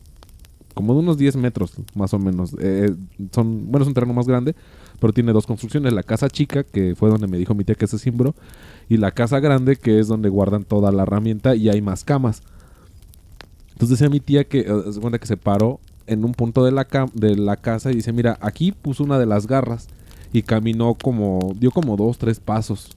como 0.74 0.94
de 0.94 1.00
unos 1.00 1.18
10 1.18 1.36
metros, 1.36 1.74
más 1.94 2.14
o 2.14 2.18
menos. 2.18 2.56
Eh, 2.58 2.94
son, 3.32 3.70
bueno, 3.70 3.82
es 3.82 3.88
un 3.88 3.94
terreno 3.94 4.14
más 4.14 4.26
grande, 4.26 4.54
pero 5.00 5.12
tiene 5.12 5.32
dos 5.32 5.46
construcciones. 5.46 5.92
La 5.92 6.02
casa 6.02 6.30
chica, 6.30 6.64
que 6.64 6.94
fue 6.96 7.10
donde 7.10 7.26
me 7.26 7.36
dijo 7.36 7.54
mi 7.54 7.64
tía 7.64 7.74
que 7.74 7.86
se 7.86 7.98
cimbró, 7.98 8.34
y 8.88 8.96
la 8.96 9.10
casa 9.10 9.40
grande, 9.40 9.76
que 9.76 9.98
es 9.98 10.08
donde 10.08 10.28
guardan 10.28 10.64
toda 10.64 10.90
la 10.92 11.02
herramienta 11.02 11.54
y 11.54 11.68
hay 11.68 11.82
más 11.82 12.04
camas. 12.04 12.42
Entonces 13.72 13.98
decía 13.98 14.08
mi 14.10 14.20
tía 14.20 14.44
que, 14.44 14.60
eh, 14.60 14.92
se 14.92 15.00
cuenta 15.00 15.18
que 15.18 15.26
se 15.26 15.36
paró 15.36 15.80
en 16.06 16.24
un 16.24 16.32
punto 16.32 16.64
de 16.64 16.72
la, 16.72 16.86
de 17.14 17.36
la 17.36 17.56
casa 17.56 17.92
y 17.92 17.96
dice, 17.96 18.12
mira, 18.12 18.38
aquí 18.40 18.72
puso 18.72 19.04
una 19.04 19.18
de 19.18 19.26
las 19.26 19.46
garras 19.46 19.88
y 20.32 20.42
caminó 20.42 20.94
como, 20.94 21.54
dio 21.58 21.70
como 21.70 21.96
dos, 21.96 22.18
tres 22.18 22.40
pasos. 22.40 22.96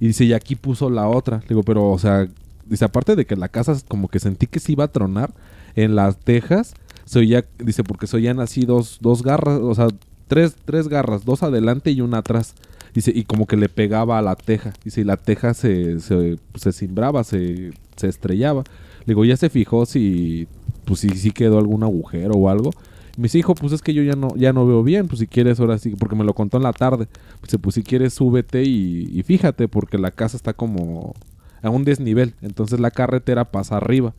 Y 0.00 0.08
dice, 0.08 0.24
y 0.24 0.32
aquí 0.32 0.54
puso 0.54 0.90
la 0.90 1.08
otra. 1.08 1.38
Le 1.38 1.48
digo, 1.48 1.62
pero, 1.62 1.90
o 1.90 1.98
sea, 1.98 2.28
dice, 2.66 2.84
aparte 2.84 3.16
de 3.16 3.26
que 3.26 3.36
la 3.36 3.48
casa 3.48 3.76
como 3.88 4.08
que 4.08 4.20
sentí 4.20 4.46
que 4.46 4.60
se 4.60 4.72
iba 4.72 4.84
a 4.84 4.92
tronar 4.92 5.32
en 5.74 5.96
las 5.96 6.18
tejas, 6.18 6.74
se 7.04 7.18
oía, 7.18 7.44
dice, 7.58 7.84
porque 7.84 8.06
se 8.06 8.16
oían 8.16 8.40
así 8.40 8.64
dos, 8.64 8.98
dos 9.00 9.22
garras, 9.22 9.60
o 9.60 9.74
sea, 9.74 9.88
tres, 10.28 10.56
tres 10.64 10.88
garras, 10.88 11.24
dos 11.24 11.42
adelante 11.42 11.90
y 11.90 12.00
una 12.00 12.18
atrás. 12.18 12.54
Dice, 12.94 13.12
y 13.14 13.24
como 13.24 13.46
que 13.46 13.56
le 13.56 13.68
pegaba 13.68 14.18
a 14.18 14.22
la 14.22 14.36
teja. 14.36 14.72
Dice, 14.84 15.00
y 15.00 15.04
la 15.04 15.16
teja 15.16 15.52
se, 15.52 15.98
se, 16.00 16.38
se 16.54 16.72
cimbraba, 16.72 17.24
se, 17.24 17.72
se 17.96 18.08
estrellaba. 18.08 18.62
Le 19.00 19.14
digo, 19.14 19.24
ya 19.24 19.36
se 19.36 19.50
fijó 19.50 19.84
si, 19.84 20.46
pues 20.84 21.00
si, 21.00 21.10
si 21.10 21.32
quedó 21.32 21.58
algún 21.58 21.82
agujero 21.82 22.34
o 22.34 22.48
algo. 22.48 22.70
Me 23.16 23.24
dice, 23.24 23.38
hijo, 23.38 23.54
pues 23.54 23.72
es 23.72 23.82
que 23.82 23.94
yo 23.94 24.02
ya 24.02 24.14
no, 24.14 24.34
ya 24.36 24.52
no 24.52 24.66
veo 24.66 24.82
bien, 24.82 25.06
pues 25.06 25.20
si 25.20 25.26
quieres 25.26 25.60
ahora 25.60 25.78
sí, 25.78 25.94
porque 25.98 26.16
me 26.16 26.24
lo 26.24 26.34
contó 26.34 26.56
en 26.56 26.64
la 26.64 26.72
tarde. 26.72 27.08
Dice, 27.42 27.58
pues 27.58 27.76
si 27.76 27.82
quieres 27.82 28.14
súbete 28.14 28.64
y, 28.64 29.08
y 29.12 29.22
fíjate, 29.22 29.68
porque 29.68 29.98
la 29.98 30.10
casa 30.10 30.36
está 30.36 30.52
como 30.52 31.14
a 31.62 31.70
un 31.70 31.84
desnivel, 31.84 32.34
entonces 32.42 32.80
la 32.80 32.90
carretera 32.90 33.50
pasa 33.50 33.76
arriba. 33.76 34.14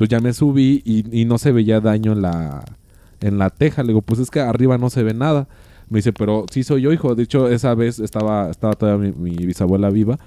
Entonces 0.00 0.08
ya 0.08 0.20
me 0.20 0.32
subí 0.32 0.82
y, 0.84 1.24
no 1.26 1.36
se 1.36 1.52
veía 1.52 1.80
daño 1.80 2.12
en 2.12 2.22
la, 2.22 2.64
en 3.20 3.38
la 3.38 3.50
teja. 3.50 3.82
Le 3.82 3.88
digo, 3.88 4.00
pues 4.00 4.18
es 4.18 4.30
que 4.30 4.40
arriba 4.40 4.78
no 4.78 4.88
se 4.88 5.02
ve 5.02 5.12
nada. 5.12 5.46
Me 5.90 5.98
dice, 5.98 6.12
pero 6.12 6.46
sí 6.50 6.62
soy 6.62 6.82
yo, 6.82 6.92
hijo. 6.92 7.14
De 7.14 7.22
hecho, 7.22 7.48
esa 7.48 7.74
vez 7.74 7.98
estaba, 7.98 8.50
estaba 8.50 8.74
todavía 8.74 9.12
mi 9.14 9.36
bisabuela 9.36 9.90
viva. 9.90 10.18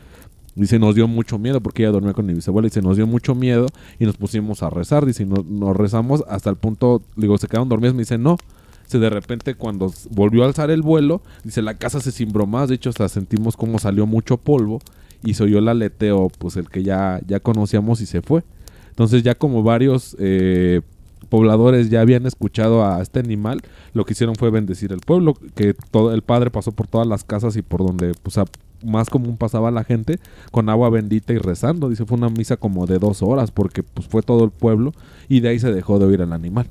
Dice, 0.55 0.77
nos 0.77 0.95
dio 0.95 1.07
mucho 1.07 1.39
miedo 1.39 1.61
porque 1.61 1.83
ella 1.83 1.91
dormía 1.91 2.13
con 2.13 2.25
mi 2.25 2.33
bisabuela. 2.33 2.67
Dice, 2.67 2.81
nos 2.81 2.97
dio 2.97 3.07
mucho 3.07 3.33
miedo 3.33 3.67
y 3.99 4.05
nos 4.05 4.17
pusimos 4.17 4.61
a 4.63 4.69
rezar. 4.69 5.05
Dice, 5.05 5.25
nos, 5.25 5.45
nos 5.45 5.75
rezamos 5.75 6.23
hasta 6.27 6.49
el 6.49 6.57
punto, 6.57 7.01
digo, 7.15 7.37
se 7.37 7.47
quedaron 7.47 7.69
dormidos. 7.69 7.95
Me 7.95 8.01
dice, 8.01 8.17
no. 8.17 8.37
Dice, 8.85 8.99
de 8.99 9.09
repente 9.09 9.55
cuando 9.55 9.91
volvió 10.11 10.43
a 10.43 10.47
alzar 10.47 10.69
el 10.69 10.81
vuelo, 10.81 11.21
dice, 11.43 11.61
la 11.61 11.75
casa 11.75 11.99
se 11.99 12.11
cimbró 12.11 12.45
más. 12.45 12.69
De 12.69 12.75
hecho, 12.75 12.89
hasta 12.89 13.09
sentimos 13.09 13.57
como 13.57 13.79
salió 13.79 14.05
mucho 14.05 14.37
polvo 14.37 14.79
y 15.23 15.33
se 15.33 15.43
oyó 15.43 15.59
el 15.59 15.67
aleteo, 15.67 16.29
pues 16.37 16.57
el 16.57 16.69
que 16.69 16.83
ya, 16.83 17.19
ya 17.25 17.39
conocíamos 17.39 18.01
y 18.01 18.05
se 18.05 18.21
fue. 18.21 18.43
Entonces 18.89 19.23
ya 19.23 19.33
como 19.33 19.63
varios 19.63 20.15
eh, 20.19 20.81
pobladores 21.29 21.89
ya 21.89 22.01
habían 22.01 22.27
escuchado 22.27 22.85
a 22.85 23.01
este 23.01 23.19
animal, 23.19 23.61
lo 23.93 24.05
que 24.05 24.13
hicieron 24.13 24.35
fue 24.35 24.51
bendecir 24.51 24.91
el 24.91 24.99
pueblo, 24.99 25.33
que 25.55 25.73
todo 25.73 26.13
el 26.13 26.21
padre 26.21 26.51
pasó 26.51 26.71
por 26.71 26.87
todas 26.87 27.07
las 27.07 27.23
casas 27.23 27.55
y 27.55 27.61
por 27.61 27.85
donde 27.85 28.11
pues 28.21 28.37
más 28.83 29.09
común 29.09 29.37
pasaba 29.37 29.71
la 29.71 29.83
gente 29.83 30.19
con 30.51 30.69
agua 30.69 30.89
bendita 30.89 31.33
y 31.33 31.37
rezando. 31.37 31.89
Dice 31.89 32.05
fue 32.05 32.17
una 32.17 32.29
misa 32.29 32.57
como 32.57 32.85
de 32.85 32.99
dos 32.99 33.21
horas 33.23 33.51
porque 33.51 33.83
pues 33.83 34.07
fue 34.07 34.21
todo 34.21 34.43
el 34.43 34.51
pueblo 34.51 34.93
y 35.29 35.39
de 35.39 35.49
ahí 35.49 35.59
se 35.59 35.71
dejó 35.73 35.99
de 35.99 36.05
oír 36.05 36.21
el 36.21 36.33
animal. 36.33 36.67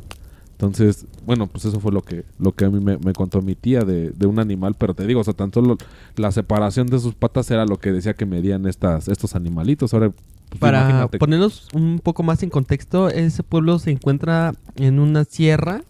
Entonces, 0.53 1.07
bueno, 1.27 1.49
pues 1.49 1.65
eso 1.65 1.81
fue 1.81 1.91
lo 1.91 2.03
que, 2.03 2.25
lo 2.39 2.53
que 2.53 2.67
a 2.67 2.71
mí 2.71 2.79
me, 2.79 2.97
me 2.99 3.13
contó 3.15 3.43
mi 3.43 3.57
tía 3.57 3.81
de, 3.81 4.11
de 4.11 4.27
un 4.27 4.39
animal, 4.39 4.77
pero 4.79 4.95
te 4.95 5.05
digo, 5.09 5.21
o 5.21 5.25
sea, 5.25 5.35
tan 5.35 5.53
solo 5.53 5.77
la 6.15 6.31
separación 6.31 6.87
de 6.87 7.01
sus 7.01 7.15
patas 7.15 7.51
era 7.51 7.67
lo 7.67 7.79
que 7.81 7.91
decía 7.91 8.15
que 8.15 8.27
medían 8.27 8.67
estas, 8.67 9.09
estos 9.09 9.35
animalitos. 9.35 9.93
Ahora, 9.93 10.11
pues, 10.49 10.61
Para 10.61 10.83
imagínate- 10.83 11.19
ponernos 11.19 11.67
un 11.75 11.99
poco 11.99 12.23
más 12.23 12.45
en 12.45 12.51
contexto, 12.51 13.09
ese 13.09 13.43
pueblo 13.43 13.81
se 13.81 13.91
encuentra 13.91 14.55
en 14.77 15.01
una 15.01 15.25
sierra 15.25 15.83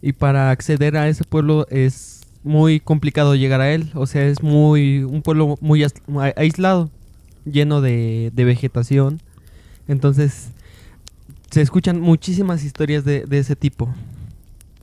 y 0.00 0.12
para 0.14 0.50
acceder 0.52 0.96
a 0.96 1.06
ese 1.08 1.24
pueblo 1.24 1.66
es 1.68 2.17
muy 2.48 2.80
complicado 2.80 3.34
llegar 3.36 3.60
a 3.60 3.72
él. 3.72 3.90
O 3.94 4.06
sea, 4.06 4.26
es 4.26 4.42
muy 4.42 5.04
un 5.04 5.22
pueblo 5.22 5.56
muy 5.60 5.82
ais- 5.82 6.02
muy 6.08 6.32
aislado, 6.36 6.90
lleno 7.44 7.80
de, 7.80 8.32
de 8.34 8.44
vegetación. 8.44 9.20
Entonces, 9.86 10.50
se 11.50 11.60
escuchan 11.62 12.00
muchísimas 12.00 12.64
historias 12.64 13.04
de, 13.04 13.24
de 13.26 13.38
ese 13.38 13.54
tipo. 13.56 13.88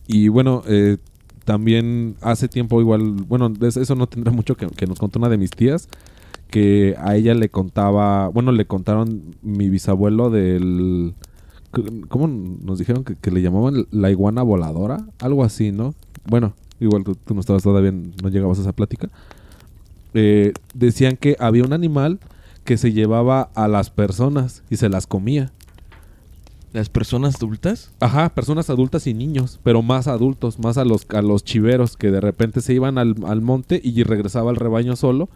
Y 0.07 0.27
bueno, 0.29 0.63
eh, 0.67 0.97
también 1.43 2.15
hace 2.21 2.47
tiempo 2.47 2.79
igual, 2.81 3.11
bueno, 3.11 3.51
eso- 3.61 3.95
no 3.95 4.07
tendrá 4.07 4.31
mucho 4.39 4.55
que, 4.55 4.67
que 4.67 4.87
nos 4.87 4.99
contó 4.99 5.19
una 5.19 5.29
de 5.29 5.37
mis 5.37 5.51
tías, 5.51 5.89
que 6.49 6.95
a 6.99 7.15
ella 7.15 7.33
le 7.33 7.49
contaba, 7.49 8.29
bueno, 8.29 8.51
le 8.51 8.65
contaron 8.65 9.35
mi 9.41 9.69
bisabuelo 9.69 10.29
del... 10.29 11.13
¿Cómo 12.07 12.27
nos 12.27 12.79
dijeron 12.79 13.03
que 13.03 13.31
le 13.31 13.41
llamaban 13.41 13.85
la 13.91 14.09
iguana 14.09 14.43
voladora? 14.43 15.05
Algo 15.19 15.43
así, 15.43 15.73
¿no? 15.73 15.93
Bueno, 16.25 16.53
igual 16.79 17.03
tú, 17.03 17.15
tú 17.15 17.33
no 17.33 17.39
estabas 17.39 17.63
todavía, 17.63 17.91
no 17.91 18.29
llegabas 18.29 18.59
a 18.59 18.61
esa 18.61 18.73
plática. 18.73 19.09
Eh, 20.13 20.53
decían 20.73 21.17
que 21.17 21.35
había 21.39 21.63
un 21.63 21.73
animal 21.73 22.19
que 22.63 22.77
se 22.77 22.93
llevaba 22.93 23.49
a 23.53 23.67
las 23.67 23.89
personas 23.89 24.63
y 24.69 24.77
se 24.77 24.89
las 24.89 25.07
comía. 25.07 25.51
Las 26.73 26.89
personas 26.89 27.35
adultas. 27.35 27.91
Ajá, 28.01 28.29
personas 28.29 28.69
adultas 28.69 29.07
y 29.07 29.13
niños, 29.13 29.59
pero 29.63 29.81
más 29.81 30.07
adultos, 30.07 30.59
más 30.59 30.77
a 30.77 30.83
los, 30.83 31.05
a 31.11 31.21
los 31.21 31.43
chiveros 31.43 31.95
que 31.95 32.11
de 32.11 32.19
repente 32.19 32.59
se 32.59 32.73
iban 32.73 32.97
al, 32.97 33.15
al 33.25 33.41
monte 33.41 33.79
y 33.81 34.03
regresaba 34.03 34.51
el 34.51 34.57
rebaño 34.57 34.95
solo. 34.95 35.29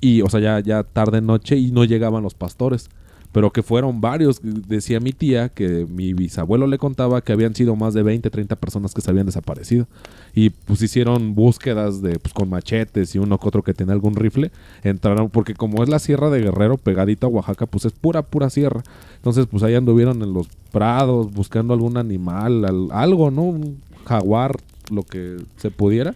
Y, 0.00 0.22
o 0.22 0.28
sea, 0.28 0.40
ya, 0.40 0.60
ya 0.60 0.84
tarde 0.84 1.20
noche 1.22 1.56
y 1.56 1.72
no 1.72 1.84
llegaban 1.84 2.22
los 2.22 2.34
pastores. 2.34 2.90
Pero 3.36 3.50
que 3.52 3.62
fueron 3.62 4.00
varios, 4.00 4.40
decía 4.42 4.98
mi 4.98 5.12
tía, 5.12 5.50
que 5.50 5.84
mi 5.90 6.14
bisabuelo 6.14 6.66
le 6.66 6.78
contaba 6.78 7.20
que 7.20 7.32
habían 7.34 7.54
sido 7.54 7.76
más 7.76 7.92
de 7.92 8.02
20, 8.02 8.30
30 8.30 8.56
personas 8.56 8.94
que 8.94 9.02
se 9.02 9.10
habían 9.10 9.26
desaparecido. 9.26 9.86
Y 10.34 10.48
pues 10.48 10.80
hicieron 10.80 11.34
búsquedas 11.34 12.00
de 12.00 12.18
pues 12.18 12.32
con 12.32 12.48
machetes 12.48 13.14
y 13.14 13.18
uno 13.18 13.38
que 13.38 13.46
otro 13.46 13.62
que 13.62 13.74
tenía 13.74 13.92
algún 13.92 14.14
rifle. 14.14 14.50
Entraron, 14.84 15.28
porque 15.28 15.52
como 15.52 15.82
es 15.82 15.90
la 15.90 15.98
sierra 15.98 16.30
de 16.30 16.40
Guerrero 16.40 16.78
pegadita 16.78 17.26
a 17.26 17.28
Oaxaca, 17.28 17.66
pues 17.66 17.84
es 17.84 17.92
pura, 17.92 18.22
pura 18.22 18.48
sierra. 18.48 18.82
Entonces, 19.16 19.44
pues 19.44 19.62
ahí 19.62 19.74
anduvieron 19.74 20.22
en 20.22 20.32
los 20.32 20.48
prados 20.72 21.30
buscando 21.34 21.74
algún 21.74 21.98
animal, 21.98 22.64
al- 22.64 22.88
algo, 22.90 23.30
¿no? 23.30 23.42
Un 23.42 23.82
jaguar, 24.06 24.56
lo 24.90 25.02
que 25.02 25.36
se 25.58 25.70
pudiera. 25.70 26.14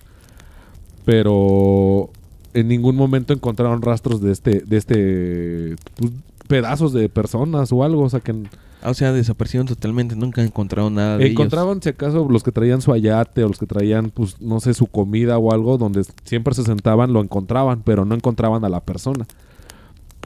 Pero 1.05 2.09
en 2.55 2.69
ningún 2.69 2.97
momento 2.97 3.33
encontraron 3.35 3.83
rastros 3.83 4.23
de 4.23 4.33
este, 4.33 4.61
de 4.61 4.77
este, 4.79 5.77
pues, 5.97 6.12
pedazos 6.50 6.92
de 6.92 7.09
personas 7.09 7.71
o 7.73 7.85
algo. 7.85 8.02
O 8.02 8.11
sea 8.11 8.19
que 8.21 8.35
Ah, 8.83 8.90
O 8.90 8.95
sea, 8.95 9.12
desaparecieron 9.12 9.66
totalmente. 9.66 10.16
Nunca 10.16 10.42
encontraron 10.42 10.95
nada 10.95 11.19
de 11.19 11.25
ellos. 11.25 11.33
encontraban, 11.33 11.83
si 11.83 11.90
acaso, 11.90 12.26
los 12.28 12.42
que 12.42 12.50
traían 12.50 12.80
su 12.80 12.92
ayate 12.92 13.45
o 13.45 13.49
los 13.49 13.59
que 13.59 13.66
traían, 13.66 14.11
pues, 14.11 14.40
no 14.40 14.59
sé, 14.61 14.73
su 14.75 14.87
comida 14.87 15.38
o 15.38 15.52
algo, 15.52 15.76
donde 15.76 16.02
siempre 16.25 16.54
se 16.54 16.64
sentaban, 16.64 17.12
lo 17.12 17.21
encontraban, 17.21 17.83
pero 17.83 18.04
no 18.04 18.14
encontraban 18.14 18.64
a 18.64 18.69
la 18.69 18.80
persona. 18.80 19.26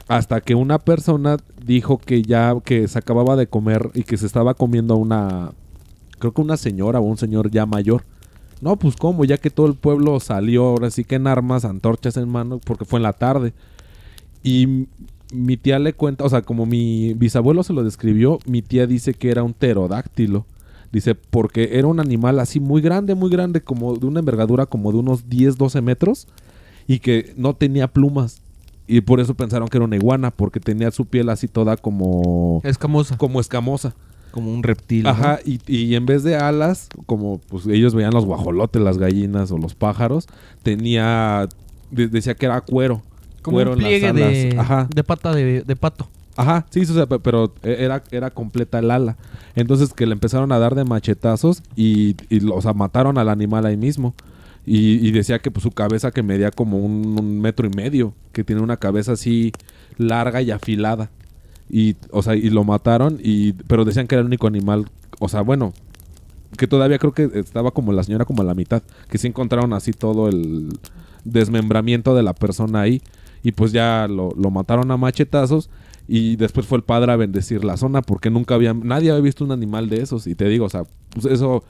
Hasta 0.07 0.39
que 0.39 0.55
una 0.55 0.79
persona 0.79 1.37
dijo 1.65 1.97
que 1.97 2.21
ya, 2.21 2.55
que 2.63 2.87
se 2.87 2.97
acababa 2.97 3.35
de 3.35 3.47
comer 3.47 3.91
y 3.93 4.03
que 4.03 4.17
se 4.17 4.25
estaba 4.25 4.53
comiendo 4.53 4.93
a 4.93 4.97
una, 4.97 5.51
creo 6.19 6.33
que 6.33 6.41
una 6.41 6.57
señora 6.57 6.99
o 6.99 7.03
un 7.03 7.17
señor 7.17 7.51
ya 7.51 7.65
mayor. 7.65 8.03
No, 8.61 8.77
pues 8.77 8.95
cómo, 8.95 9.25
ya 9.25 9.37
que 9.37 9.49
todo 9.49 9.67
el 9.67 9.73
pueblo 9.73 10.19
salió 10.21 10.65
ahora 10.67 10.89
sí 10.91 11.03
que 11.03 11.15
en 11.15 11.27
armas, 11.27 11.65
antorchas 11.65 12.15
en 12.15 12.29
mano, 12.29 12.61
porque 12.63 12.85
fue 12.85 12.99
en 12.99 13.03
la 13.03 13.13
tarde. 13.13 13.53
Y 14.43 14.87
mi 15.33 15.57
tía 15.57 15.79
le 15.79 15.93
cuenta, 15.93 16.23
o 16.23 16.29
sea, 16.29 16.41
como 16.41 16.65
mi 16.65 17.13
bisabuelo 17.15 17.63
se 17.63 17.73
lo 17.73 17.83
describió, 17.83 18.39
mi 18.45 18.61
tía 18.61 18.87
dice 18.87 19.13
que 19.13 19.29
era 19.31 19.43
un 19.43 19.53
pterodáctilo. 19.53 20.45
Dice, 20.91 21.13
porque 21.15 21.71
era 21.77 21.87
un 21.87 21.99
animal 21.99 22.39
así 22.39 22.59
muy 22.59 22.81
grande, 22.81 23.15
muy 23.15 23.29
grande, 23.29 23.59
como 23.61 23.95
de 23.97 24.05
una 24.05 24.19
envergadura 24.19 24.65
como 24.65 24.91
de 24.93 24.99
unos 24.99 25.27
10, 25.29 25.57
12 25.57 25.81
metros, 25.81 26.27
y 26.87 26.99
que 26.99 27.33
no 27.35 27.53
tenía 27.55 27.87
plumas. 27.89 28.41
Y 28.87 29.01
por 29.01 29.19
eso 29.19 29.33
pensaron 29.33 29.67
que 29.67 29.77
era 29.77 29.85
una 29.85 29.95
iguana, 29.97 30.31
porque 30.31 30.59
tenía 30.59 30.91
su 30.91 31.05
piel 31.05 31.29
así 31.29 31.47
toda 31.47 31.75
como, 31.75 32.61
Escamosa. 32.63 33.17
como 33.17 33.41
escamosa. 33.41 33.93
Como 34.31 34.53
un 34.53 34.63
reptil. 34.63 35.03
¿no? 35.03 35.09
Ajá, 35.09 35.39
y, 35.43 35.59
y 35.67 35.95
en 35.95 36.05
vez 36.05 36.23
de 36.23 36.35
alas, 36.37 36.87
como 37.07 37.39
pues 37.49 37.65
ellos 37.67 37.95
veían 37.95 38.13
los 38.13 38.25
guajolotes, 38.25 38.81
las 38.81 38.97
gallinas 38.97 39.51
o 39.51 39.57
los 39.57 39.73
pájaros, 39.75 40.27
tenía, 40.63 41.47
de- 41.91 42.07
decía 42.07 42.35
que 42.35 42.45
era 42.45 42.61
cuero. 42.61 43.01
Como 43.45 43.57
un 43.57 43.63
en 43.63 43.67
las 43.69 43.77
pliegue 43.77 44.13
de, 44.13 44.49
alas. 44.51 44.59
Ajá, 44.65 44.87
de 44.93 45.03
pata 45.03 45.33
de, 45.33 45.61
de 45.61 45.75
pato. 45.75 46.07
Ajá, 46.37 46.65
sí, 46.69 46.81
o 46.81 46.85
sea, 46.85 47.05
pe- 47.05 47.19
pero 47.19 47.53
era, 47.63 48.03
era 48.11 48.29
completa 48.29 48.79
el 48.79 48.91
ala. 48.91 49.15
Entonces 49.55 49.93
que 49.93 50.05
le 50.05 50.11
empezaron 50.13 50.51
a 50.51 50.59
dar 50.59 50.75
de 50.75 50.83
machetazos 50.83 51.63
y, 51.77 52.15
o 52.51 52.61
sea, 52.61 52.73
mataron 52.73 53.17
al 53.17 53.29
animal 53.29 53.65
ahí 53.65 53.77
mismo. 53.77 54.13
Y, 54.65 55.07
y 55.07 55.11
decía 55.11 55.39
que 55.39 55.51
pues, 55.51 55.61
su 55.63 55.71
cabeza 55.71 56.11
que 56.11 56.23
medía 56.23 56.51
como 56.51 56.79
un, 56.79 57.17
un 57.19 57.39
metro 57.39 57.67
y 57.67 57.69
medio, 57.69 58.13
que 58.33 58.43
tiene 58.43 58.61
una 58.61 58.77
cabeza 58.77 59.11
así 59.13 59.53
larga 59.97 60.41
y 60.41 60.51
afilada. 60.51 61.09
Y, 61.69 61.95
o 62.11 62.21
sea, 62.21 62.35
y 62.35 62.49
lo 62.49 62.63
mataron, 62.63 63.19
y, 63.23 63.53
pero 63.53 63.85
decían 63.85 64.07
que 64.07 64.15
era 64.15 64.21
el 64.21 64.27
único 64.27 64.45
animal, 64.47 64.85
o 65.19 65.29
sea, 65.29 65.41
bueno, 65.41 65.73
que 66.57 66.67
todavía 66.67 66.99
creo 66.99 67.11
que 67.13 67.29
estaba 67.35 67.71
como 67.71 67.91
la 67.93 68.03
señora 68.03 68.25
como 68.25 68.41
a 68.41 68.45
la 68.45 68.53
mitad, 68.55 68.83
que 69.09 69.17
sí 69.17 69.27
encontraron 69.27 69.73
así 69.73 69.91
todo 69.91 70.29
el 70.29 70.77
desmembramiento 71.23 72.15
de 72.15 72.23
la 72.23 72.33
persona 72.33 72.81
ahí, 72.81 73.01
y 73.45 73.51
pues 73.51 73.71
ya 73.71 74.07
lo, 74.09 74.31
lo 74.35 74.49
mataron 74.49 74.89
a 74.89 74.97
machetazos, 74.97 75.69
Y 76.07 76.35
después 76.35 76.65
fue 76.65 76.79
el 76.79 76.83
padre 76.83 77.11
a 77.11 77.15
bendecir 77.15 77.63
la 77.63 77.77
zona 77.77 78.01
porque 78.01 78.31
nunca 78.31 78.55
había, 78.55 78.73
nadie 78.73 79.11
había 79.11 79.21
visto 79.21 79.45
un 79.45 79.51
animal 79.51 79.87
de 79.87 80.01
esos. 80.01 80.25
Y 80.25 80.33
te 80.33 80.45
digo, 80.49 80.65
o 80.65 80.69
sea, 80.69 80.83
pues 81.11 81.27
eso, 81.27 81.63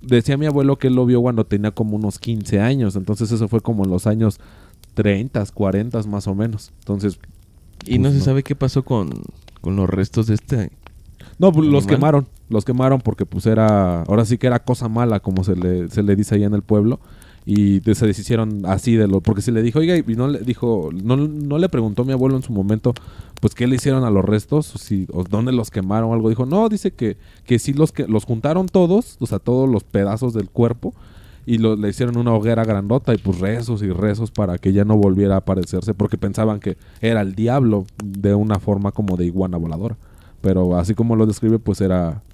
decía 0.00 0.36
mi 0.36 0.46
abuelo 0.46 0.78
que 0.78 0.86
él 0.86 0.94
lo 0.94 1.04
vio 1.04 1.20
cuando 1.20 1.44
tenía 1.44 1.72
como 1.72 1.96
unos 1.96 2.20
15 2.20 2.60
años. 2.60 2.94
Entonces 2.94 3.32
eso 3.32 3.48
fue 3.48 3.60
como 3.60 3.84
en 3.84 3.90
los 3.90 4.06
años 4.06 4.38
30, 4.94 5.44
40 5.52 6.00
más 6.04 6.28
o 6.28 6.34
menos. 6.36 6.72
Entonces, 6.78 7.18
Y 7.86 7.98
no 7.98 8.08
Pues 8.08 8.20
se 8.20 8.24
sabe 8.24 8.44
qué 8.44 8.54
pasó 8.54 8.84
con, 8.84 9.10
con 9.60 9.74
los 9.74 9.90
restos 9.90 10.28
de 10.28 10.34
este. 10.34 10.70
no, 11.38 11.50
pues, 11.50 11.68
los 11.68 11.88
quemaron. 11.88 12.28
Los 12.48 12.64
quemaron 12.64 13.00
porque 13.00 13.26
pues 13.26 13.46
era, 13.46 14.02
ahora 14.02 14.24
sí 14.24 14.38
que 14.38 14.46
era 14.46 14.60
cosa 14.60 14.88
mala 14.88 15.18
como 15.18 15.42
se 15.42 15.56
le, 15.56 15.88
se 15.88 16.04
le 16.04 16.14
dice 16.14 16.36
allá 16.36 16.46
en 16.46 16.54
el 16.54 16.62
pueblo. 16.62 17.00
Y 17.48 17.80
se 17.94 18.06
deshicieron 18.06 18.66
así 18.66 18.96
de 18.96 19.06
lo, 19.06 19.20
porque 19.20 19.40
si 19.40 19.52
le 19.52 19.62
dijo, 19.62 19.78
oiga, 19.78 19.96
y 19.96 20.02
no 20.16 20.26
le 20.26 20.40
dijo, 20.40 20.90
no, 20.92 21.16
no 21.16 21.58
le 21.58 21.68
preguntó 21.68 22.04
mi 22.04 22.12
abuelo 22.12 22.34
en 22.34 22.42
su 22.42 22.52
momento, 22.52 22.92
pues 23.40 23.54
qué 23.54 23.68
le 23.68 23.76
hicieron 23.76 24.02
a 24.02 24.10
los 24.10 24.24
restos, 24.24 24.74
o, 24.74 24.78
si, 24.78 25.06
o 25.12 25.22
dónde 25.22 25.52
los 25.52 25.70
quemaron 25.70 26.10
o 26.10 26.12
algo. 26.12 26.28
Dijo, 26.28 26.44
no, 26.44 26.68
dice 26.68 26.90
que, 26.90 27.16
que 27.44 27.60
sí 27.60 27.72
los 27.72 27.92
que 27.92 28.08
los 28.08 28.24
juntaron 28.24 28.66
todos, 28.66 29.16
o 29.20 29.26
sea, 29.26 29.38
todos 29.38 29.68
los 29.68 29.84
pedazos 29.84 30.34
del 30.34 30.50
cuerpo, 30.50 30.92
y 31.46 31.58
le 31.58 31.88
hicieron 31.88 32.16
una 32.18 32.34
hoguera 32.34 32.64
grandota 32.64 33.14
y 33.14 33.18
pues 33.18 33.38
rezos 33.38 33.80
y 33.80 33.90
rezos 33.90 34.32
para 34.32 34.58
que 34.58 34.72
ya 34.72 34.84
no 34.84 34.96
volviera 34.96 35.36
a 35.36 35.38
aparecerse, 35.38 35.94
porque 35.94 36.18
pensaban 36.18 36.58
que 36.58 36.76
era 37.00 37.20
el 37.20 37.36
diablo 37.36 37.86
de 38.04 38.34
una 38.34 38.58
forma 38.58 38.90
como 38.90 39.16
de 39.16 39.26
iguana 39.26 39.56
voladora. 39.56 39.96
Pero 40.40 40.76
así 40.76 40.94
como 40.94 41.14
lo 41.14 41.26
describe, 41.26 41.60
pues 41.60 41.80
era 41.80 42.24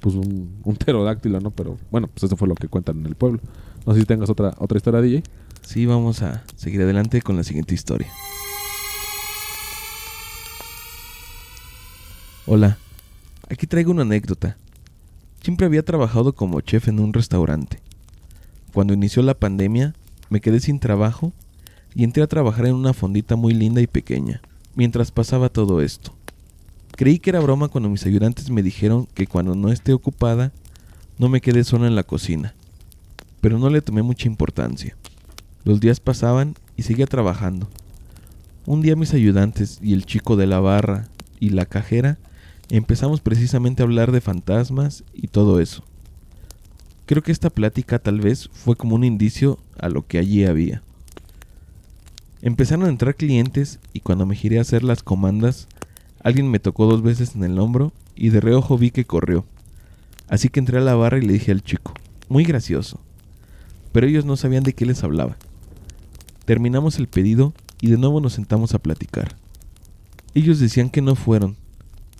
pues 0.00 0.14
un, 0.14 0.56
un 0.64 0.76
pterodáctilo, 0.78 1.40
¿no? 1.40 1.50
Pero 1.50 1.76
bueno, 1.90 2.08
pues 2.08 2.24
eso 2.24 2.36
fue 2.38 2.48
lo 2.48 2.54
que 2.54 2.68
cuentan 2.68 3.00
en 3.00 3.06
el 3.06 3.14
pueblo. 3.14 3.40
No 3.86 3.92
sé 3.92 4.00
si 4.00 4.06
tengas 4.06 4.30
otra, 4.30 4.54
otra 4.58 4.78
historia, 4.78 5.00
DJ. 5.00 5.22
Sí, 5.62 5.84
vamos 5.86 6.22
a 6.22 6.42
seguir 6.56 6.80
adelante 6.82 7.20
con 7.20 7.36
la 7.36 7.44
siguiente 7.44 7.74
historia. 7.74 8.08
Hola, 12.46 12.78
aquí 13.48 13.66
traigo 13.66 13.90
una 13.90 14.02
anécdota. 14.02 14.56
Siempre 15.42 15.66
había 15.66 15.82
trabajado 15.82 16.34
como 16.34 16.60
chef 16.60 16.88
en 16.88 17.00
un 17.00 17.12
restaurante. 17.12 17.80
Cuando 18.72 18.94
inició 18.94 19.22
la 19.22 19.34
pandemia, 19.34 19.94
me 20.30 20.40
quedé 20.40 20.60
sin 20.60 20.80
trabajo 20.80 21.32
y 21.94 22.04
entré 22.04 22.22
a 22.22 22.26
trabajar 22.26 22.66
en 22.66 22.74
una 22.74 22.92
fondita 22.92 23.36
muy 23.36 23.54
linda 23.54 23.80
y 23.80 23.86
pequeña, 23.86 24.40
mientras 24.74 25.10
pasaba 25.10 25.48
todo 25.48 25.80
esto. 25.80 26.14
Creí 26.96 27.18
que 27.18 27.30
era 27.30 27.40
broma 27.40 27.68
cuando 27.68 27.90
mis 27.90 28.06
ayudantes 28.06 28.50
me 28.50 28.62
dijeron 28.62 29.06
que 29.14 29.26
cuando 29.26 29.54
no 29.54 29.70
esté 29.70 29.92
ocupada, 29.92 30.52
no 31.18 31.28
me 31.28 31.40
quedé 31.40 31.64
sola 31.64 31.86
en 31.86 31.94
la 31.94 32.04
cocina, 32.04 32.54
pero 33.44 33.58
no 33.58 33.68
le 33.68 33.82
tomé 33.82 34.02
mucha 34.02 34.26
importancia. 34.26 34.96
Los 35.64 35.78
días 35.78 36.00
pasaban 36.00 36.54
y 36.78 36.82
seguía 36.84 37.04
trabajando. 37.04 37.68
Un 38.64 38.80
día 38.80 38.96
mis 38.96 39.12
ayudantes 39.12 39.78
y 39.82 39.92
el 39.92 40.06
chico 40.06 40.36
de 40.36 40.46
la 40.46 40.60
barra 40.60 41.08
y 41.40 41.50
la 41.50 41.66
cajera 41.66 42.16
empezamos 42.70 43.20
precisamente 43.20 43.82
a 43.82 43.84
hablar 43.84 44.12
de 44.12 44.22
fantasmas 44.22 45.04
y 45.12 45.26
todo 45.26 45.60
eso. 45.60 45.84
Creo 47.04 47.22
que 47.22 47.32
esta 47.32 47.50
plática 47.50 47.98
tal 47.98 48.22
vez 48.22 48.48
fue 48.50 48.76
como 48.76 48.94
un 48.94 49.04
indicio 49.04 49.58
a 49.78 49.90
lo 49.90 50.06
que 50.06 50.16
allí 50.16 50.46
había. 50.46 50.82
Empezaron 52.40 52.86
a 52.86 52.88
entrar 52.88 53.14
clientes 53.14 53.78
y 53.92 54.00
cuando 54.00 54.24
me 54.24 54.36
giré 54.36 54.56
a 54.56 54.62
hacer 54.62 54.82
las 54.82 55.02
comandas, 55.02 55.68
alguien 56.22 56.50
me 56.50 56.60
tocó 56.60 56.86
dos 56.86 57.02
veces 57.02 57.34
en 57.34 57.44
el 57.44 57.58
hombro 57.58 57.92
y 58.16 58.30
de 58.30 58.40
reojo 58.40 58.78
vi 58.78 58.90
que 58.90 59.04
corrió. 59.04 59.44
Así 60.28 60.48
que 60.48 60.60
entré 60.60 60.78
a 60.78 60.80
la 60.80 60.94
barra 60.94 61.18
y 61.18 61.26
le 61.26 61.34
dije 61.34 61.52
al 61.52 61.62
chico, 61.62 61.92
muy 62.30 62.44
gracioso. 62.44 63.00
Pero 63.94 64.08
ellos 64.08 64.24
no 64.24 64.36
sabían 64.36 64.64
de 64.64 64.72
qué 64.72 64.86
les 64.86 65.04
hablaba. 65.04 65.36
Terminamos 66.46 66.98
el 66.98 67.06
pedido 67.06 67.54
y 67.80 67.90
de 67.90 67.96
nuevo 67.96 68.20
nos 68.20 68.32
sentamos 68.32 68.74
a 68.74 68.80
platicar. 68.80 69.36
Ellos 70.34 70.58
decían 70.58 70.90
que 70.90 71.00
no 71.00 71.14
fueron. 71.14 71.54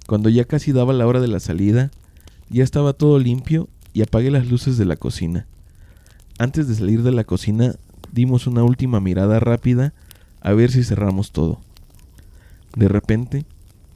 Cuando 0.07 0.29
ya 0.29 0.45
casi 0.45 0.71
daba 0.71 0.93
la 0.93 1.05
hora 1.05 1.21
de 1.21 1.27
la 1.27 1.41
salida, 1.41 1.91
ya 2.49 2.63
estaba 2.63 2.93
todo 2.93 3.19
limpio 3.19 3.69
y 3.93 4.03
apagué 4.03 4.31
las 4.31 4.47
luces 4.47 4.79
de 4.79 4.85
la 4.85 4.95
cocina. 4.95 5.49
Antes 6.39 6.69
de 6.69 6.77
salir 6.77 7.03
de 7.03 7.11
la 7.11 7.25
cocina, 7.25 7.75
dimos 8.13 8.47
una 8.47 8.63
última 8.63 9.01
mirada 9.01 9.41
rápida 9.41 9.95
a 10.43 10.53
ver 10.53 10.71
si 10.71 10.85
cerramos 10.85 11.33
todo. 11.33 11.61
De 12.77 12.87
repente, 12.87 13.47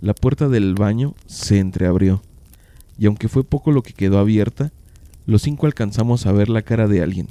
la 0.01 0.15
puerta 0.15 0.49
del 0.49 0.75
baño 0.75 1.15
se 1.27 1.61
entreabrió, 1.61 2.23
y 2.99 3.07
aunque 3.07 3.29
fue 3.29 3.45
poco 3.45 3.71
lo 3.71 3.83
que 3.83 3.93
quedó 3.93 4.19
abierta, 4.19 4.73
los 5.27 5.43
cinco 5.43 5.67
alcanzamos 5.67 6.27
a 6.27 6.33
ver 6.33 6.49
la 6.49 6.63
cara 6.63 6.89
de 6.89 7.03
alguien. 7.05 7.29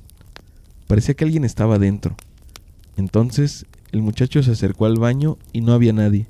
Parecía 0.87 1.15
que 1.15 1.25
alguien 1.25 1.43
estaba 1.43 1.77
dentro. 1.77 2.15
Entonces, 2.95 3.65
el 3.91 4.01
muchacho 4.01 4.41
se 4.41 4.51
acercó 4.51 4.85
al 4.85 4.97
baño 4.97 5.37
y 5.53 5.61
no 5.61 5.73
había 5.73 5.93
nadie. 5.93 6.27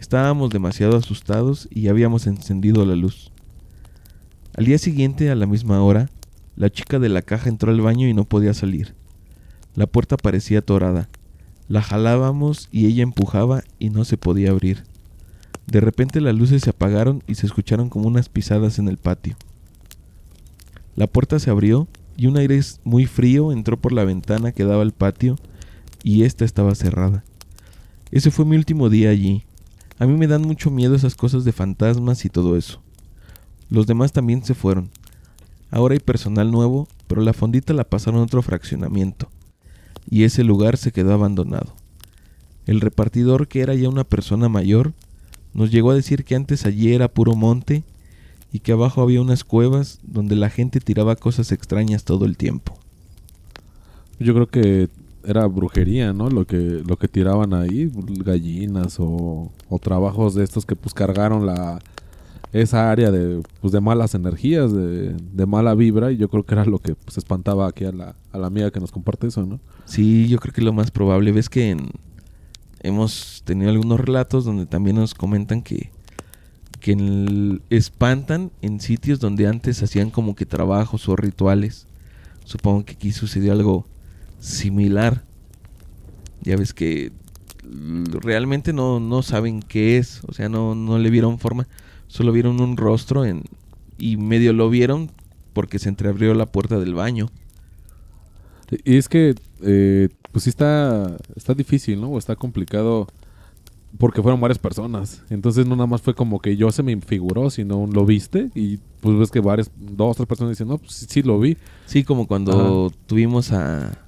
Estábamos 0.00 0.50
demasiado 0.50 0.96
asustados 0.96 1.68
y 1.70 1.88
habíamos 1.88 2.26
encendido 2.26 2.86
la 2.86 2.96
luz. 2.96 3.32
Al 4.56 4.64
día 4.64 4.78
siguiente, 4.78 5.30
a 5.30 5.34
la 5.34 5.46
misma 5.46 5.82
hora, 5.82 6.10
la 6.56 6.70
chica 6.70 6.98
de 6.98 7.08
la 7.08 7.22
caja 7.22 7.48
entró 7.48 7.72
al 7.72 7.80
baño 7.80 8.06
y 8.06 8.14
no 8.14 8.24
podía 8.24 8.54
salir. 8.54 8.94
La 9.74 9.86
puerta 9.86 10.16
parecía 10.16 10.58
atorada. 10.58 11.08
La 11.68 11.82
jalábamos 11.82 12.68
y 12.70 12.86
ella 12.86 13.02
empujaba 13.02 13.62
y 13.78 13.90
no 13.90 14.04
se 14.04 14.18
podía 14.18 14.50
abrir. 14.50 14.84
De 15.66 15.80
repente 15.80 16.20
las 16.20 16.34
luces 16.34 16.62
se 16.62 16.70
apagaron 16.70 17.22
y 17.26 17.36
se 17.36 17.46
escucharon 17.46 17.88
como 17.88 18.08
unas 18.08 18.28
pisadas 18.28 18.78
en 18.78 18.88
el 18.88 18.98
patio. 18.98 19.36
La 20.94 21.06
puerta 21.06 21.38
se 21.38 21.50
abrió 21.50 21.88
y 22.16 22.26
un 22.26 22.36
aire 22.36 22.60
muy 22.84 23.06
frío 23.06 23.52
entró 23.52 23.80
por 23.80 23.92
la 23.92 24.04
ventana 24.04 24.52
que 24.52 24.64
daba 24.64 24.82
al 24.82 24.92
patio 24.92 25.36
y 26.02 26.24
ésta 26.24 26.44
estaba 26.44 26.74
cerrada. 26.74 27.24
Ese 28.10 28.30
fue 28.30 28.44
mi 28.44 28.56
último 28.56 28.90
día 28.90 29.10
allí. 29.10 29.44
A 29.98 30.06
mí 30.06 30.16
me 30.16 30.26
dan 30.26 30.42
mucho 30.42 30.70
miedo 30.70 30.94
esas 30.94 31.14
cosas 31.14 31.44
de 31.44 31.52
fantasmas 31.52 32.24
y 32.24 32.28
todo 32.28 32.56
eso. 32.56 32.82
Los 33.70 33.86
demás 33.86 34.12
también 34.12 34.44
se 34.44 34.54
fueron. 34.54 34.90
Ahora 35.70 35.94
hay 35.94 36.00
personal 36.00 36.50
nuevo, 36.50 36.88
pero 37.06 37.22
la 37.22 37.32
fondita 37.32 37.72
la 37.72 37.84
pasaron 37.84 38.20
a 38.20 38.24
otro 38.24 38.42
fraccionamiento, 38.42 39.30
y 40.08 40.24
ese 40.24 40.44
lugar 40.44 40.76
se 40.76 40.92
quedó 40.92 41.14
abandonado. 41.14 41.74
El 42.66 42.82
repartidor, 42.82 43.48
que 43.48 43.60
era 43.60 43.74
ya 43.74 43.88
una 43.88 44.04
persona 44.04 44.50
mayor, 44.50 44.92
nos 45.54 45.70
llegó 45.70 45.90
a 45.90 45.94
decir 45.94 46.24
que 46.24 46.34
antes 46.34 46.66
allí 46.66 46.92
era 46.92 47.08
puro 47.08 47.34
monte 47.34 47.84
y 48.52 48.60
que 48.60 48.72
abajo 48.72 49.00
había 49.02 49.20
unas 49.22 49.44
cuevas 49.44 49.98
donde 50.02 50.36
la 50.36 50.50
gente 50.50 50.80
tiraba 50.80 51.16
cosas 51.16 51.52
extrañas 51.52 52.04
todo 52.04 52.24
el 52.26 52.36
tiempo. 52.36 52.74
Yo 54.18 54.34
creo 54.34 54.46
que 54.46 54.88
era 55.24 55.46
brujería, 55.46 56.12
¿no? 56.12 56.28
Lo 56.28 56.46
que, 56.46 56.56
lo 56.86 56.96
que 56.96 57.08
tiraban 57.08 57.54
ahí, 57.54 57.90
gallinas 58.24 58.96
o, 58.98 59.50
o 59.68 59.78
trabajos 59.78 60.34
de 60.34 60.44
estos 60.44 60.66
que 60.66 60.76
pues 60.76 60.94
cargaron 60.94 61.46
la 61.46 61.78
esa 62.52 62.90
área 62.90 63.10
de, 63.10 63.42
pues, 63.62 63.72
de 63.72 63.80
malas 63.80 64.14
energías, 64.14 64.70
de, 64.74 65.14
de 65.14 65.46
mala 65.46 65.74
vibra, 65.74 66.12
y 66.12 66.18
yo 66.18 66.28
creo 66.28 66.42
que 66.44 66.52
era 66.54 66.66
lo 66.66 66.80
que 66.80 66.94
pues, 66.94 67.16
espantaba 67.16 67.66
aquí 67.66 67.86
a 67.86 67.92
la, 67.92 68.14
a 68.30 68.36
la 68.38 68.48
amiga 68.48 68.70
que 68.70 68.78
nos 68.78 68.92
comparte 68.92 69.26
eso, 69.28 69.46
¿no? 69.46 69.58
Sí, 69.86 70.28
yo 70.28 70.38
creo 70.38 70.52
que 70.52 70.60
lo 70.60 70.74
más 70.74 70.90
probable. 70.90 71.32
Ves 71.32 71.48
que 71.48 71.70
en- 71.70 71.88
hemos 72.80 73.40
tenido 73.46 73.70
algunos 73.70 73.98
relatos 74.00 74.44
donde 74.44 74.66
también 74.66 74.96
nos 74.96 75.14
comentan 75.14 75.62
que, 75.62 75.90
que 76.82 77.60
espantan 77.70 78.50
en 78.60 78.80
sitios 78.80 79.20
donde 79.20 79.46
antes 79.46 79.82
hacían 79.84 80.10
como 80.10 80.34
que 80.34 80.46
trabajos 80.46 81.08
o 81.08 81.14
rituales. 81.14 81.86
Supongo 82.44 82.84
que 82.84 82.94
aquí 82.94 83.12
sucedió 83.12 83.52
algo 83.52 83.86
similar. 84.40 85.22
Ya 86.42 86.56
ves 86.56 86.74
que 86.74 87.12
realmente 88.20 88.72
no, 88.72 88.98
no 88.98 89.22
saben 89.22 89.62
qué 89.62 89.96
es, 89.96 90.22
o 90.26 90.34
sea, 90.34 90.48
no, 90.48 90.74
no 90.74 90.98
le 90.98 91.08
vieron 91.10 91.38
forma, 91.38 91.68
solo 92.08 92.32
vieron 92.32 92.60
un 92.60 92.76
rostro 92.76 93.24
en, 93.24 93.44
y 93.96 94.16
medio 94.16 94.52
lo 94.52 94.68
vieron 94.68 95.12
porque 95.52 95.78
se 95.78 95.88
entreabrió 95.88 96.34
la 96.34 96.46
puerta 96.46 96.80
del 96.80 96.94
baño. 96.94 97.30
Y 98.84 98.96
es 98.96 99.08
que, 99.08 99.36
eh, 99.62 100.08
pues 100.32 100.44
sí 100.44 100.50
está, 100.50 101.16
está 101.36 101.54
difícil, 101.54 102.00
¿no? 102.00 102.08
O 102.08 102.18
está 102.18 102.34
complicado 102.34 103.06
porque 103.98 104.22
fueron 104.22 104.40
varias 104.40 104.58
personas. 104.58 105.22
Entonces 105.30 105.66
no 105.66 105.76
nada 105.76 105.86
más 105.86 106.02
fue 106.02 106.14
como 106.14 106.40
que 106.40 106.56
yo 106.56 106.70
se 106.72 106.82
me 106.82 106.98
figuró, 107.00 107.50
sino 107.50 107.86
lo 107.86 108.04
viste 108.04 108.50
y 108.54 108.78
pues 109.00 109.18
ves 109.18 109.30
que 109.30 109.40
varias, 109.40 109.70
dos, 109.76 110.16
tres 110.16 110.26
personas 110.26 110.52
dicen, 110.52 110.68
no, 110.68 110.78
pues 110.78 110.92
sí, 110.92 111.06
sí 111.08 111.22
lo 111.22 111.38
vi. 111.38 111.56
Sí, 111.86 112.04
como 112.04 112.26
cuando 112.26 112.92
tuvimos 113.06 113.52
a 113.52 113.98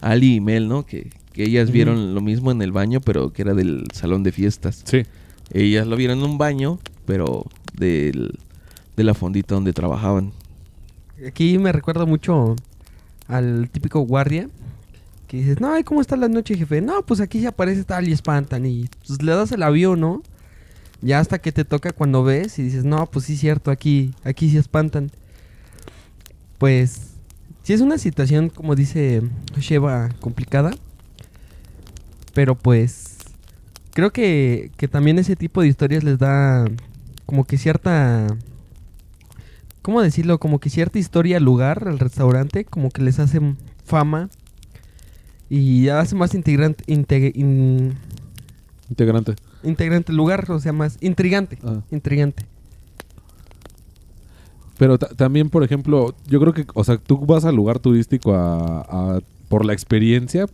Ali 0.00 0.36
y 0.36 0.40
Mel, 0.40 0.68
¿no? 0.68 0.84
Que, 0.84 1.10
que 1.32 1.44
ellas 1.44 1.70
vieron 1.70 2.14
lo 2.14 2.20
mismo 2.20 2.50
en 2.50 2.62
el 2.62 2.72
baño, 2.72 3.00
pero 3.00 3.32
que 3.32 3.42
era 3.42 3.54
del 3.54 3.86
salón 3.92 4.22
de 4.22 4.32
fiestas. 4.32 4.82
Sí. 4.84 5.02
Ellas 5.52 5.86
lo 5.86 5.96
vieron 5.96 6.18
en 6.18 6.24
un 6.24 6.38
baño, 6.38 6.78
pero 7.06 7.46
del, 7.74 8.38
de 8.96 9.04
la 9.04 9.14
fondita 9.14 9.54
donde 9.54 9.72
trabajaban. 9.72 10.32
Aquí 11.26 11.58
me 11.58 11.72
recuerda 11.72 12.04
mucho 12.04 12.56
al 13.26 13.68
típico 13.70 14.00
guardia 14.00 14.48
que 15.28 15.36
dices, 15.36 15.60
no, 15.60 15.78
¿y 15.78 15.84
¿cómo 15.84 16.00
está 16.00 16.16
la 16.16 16.28
noche, 16.28 16.56
jefe? 16.56 16.80
No, 16.80 17.04
pues 17.04 17.20
aquí 17.20 17.40
se 17.40 17.48
aparece 17.48 17.84
tal 17.84 18.08
y 18.08 18.12
espantan 18.12 18.64
y 18.64 18.88
pues 19.06 19.22
le 19.22 19.32
das 19.32 19.52
el 19.52 19.62
avión, 19.62 20.00
¿no? 20.00 20.22
Ya 21.02 21.20
hasta 21.20 21.38
que 21.38 21.52
te 21.52 21.66
toca 21.66 21.92
cuando 21.92 22.24
ves 22.24 22.58
y 22.58 22.62
dices, 22.62 22.84
no, 22.84 23.06
pues 23.06 23.26
sí, 23.26 23.36
cierto, 23.36 23.70
aquí, 23.70 24.14
aquí 24.24 24.50
sí 24.50 24.56
espantan. 24.56 25.12
Pues, 26.56 27.12
sí 27.62 27.74
es 27.74 27.82
una 27.82 27.98
situación, 27.98 28.48
como 28.48 28.74
dice 28.74 29.22
Sheva, 29.58 30.08
complicada. 30.20 30.70
Pero 32.32 32.56
pues, 32.56 33.18
creo 33.92 34.12
que, 34.12 34.72
que 34.78 34.88
también 34.88 35.18
ese 35.18 35.36
tipo 35.36 35.60
de 35.60 35.68
historias 35.68 36.02
les 36.04 36.18
da 36.18 36.64
como 37.26 37.44
que 37.44 37.58
cierta... 37.58 38.26
¿Cómo 39.82 40.02
decirlo? 40.02 40.38
Como 40.38 40.58
que 40.58 40.70
cierta 40.70 40.98
historia 40.98 41.36
al 41.36 41.44
lugar, 41.44 41.86
al 41.86 41.98
restaurante, 41.98 42.64
como 42.64 42.90
que 42.90 43.02
les 43.02 43.18
hace 43.18 43.40
fama 43.84 44.28
y 45.50 45.88
hace 45.88 46.14
más 46.14 46.34
integrante, 46.34 46.84
integ- 46.86 47.32
in- 47.34 47.94
Integrante. 48.88 49.34
integrante 49.62 50.12
el 50.12 50.16
lugar, 50.18 50.50
o 50.50 50.58
sea, 50.60 50.72
más 50.72 50.98
intrigante. 51.00 51.58
Ah. 51.62 51.80
Intrigante. 51.90 52.44
Pero 54.78 54.98
ta- 54.98 55.08
también, 55.08 55.50
por 55.50 55.64
ejemplo, 55.64 56.14
yo 56.28 56.40
creo 56.40 56.52
que, 56.54 56.66
o 56.74 56.84
sea, 56.84 56.98
tú 56.98 57.18
vas 57.26 57.44
al 57.44 57.56
lugar 57.56 57.78
turístico 57.80 58.34
a, 58.34 58.80
a- 59.16 59.20
por 59.48 59.64
la 59.64 59.72
experiencia, 59.72 60.46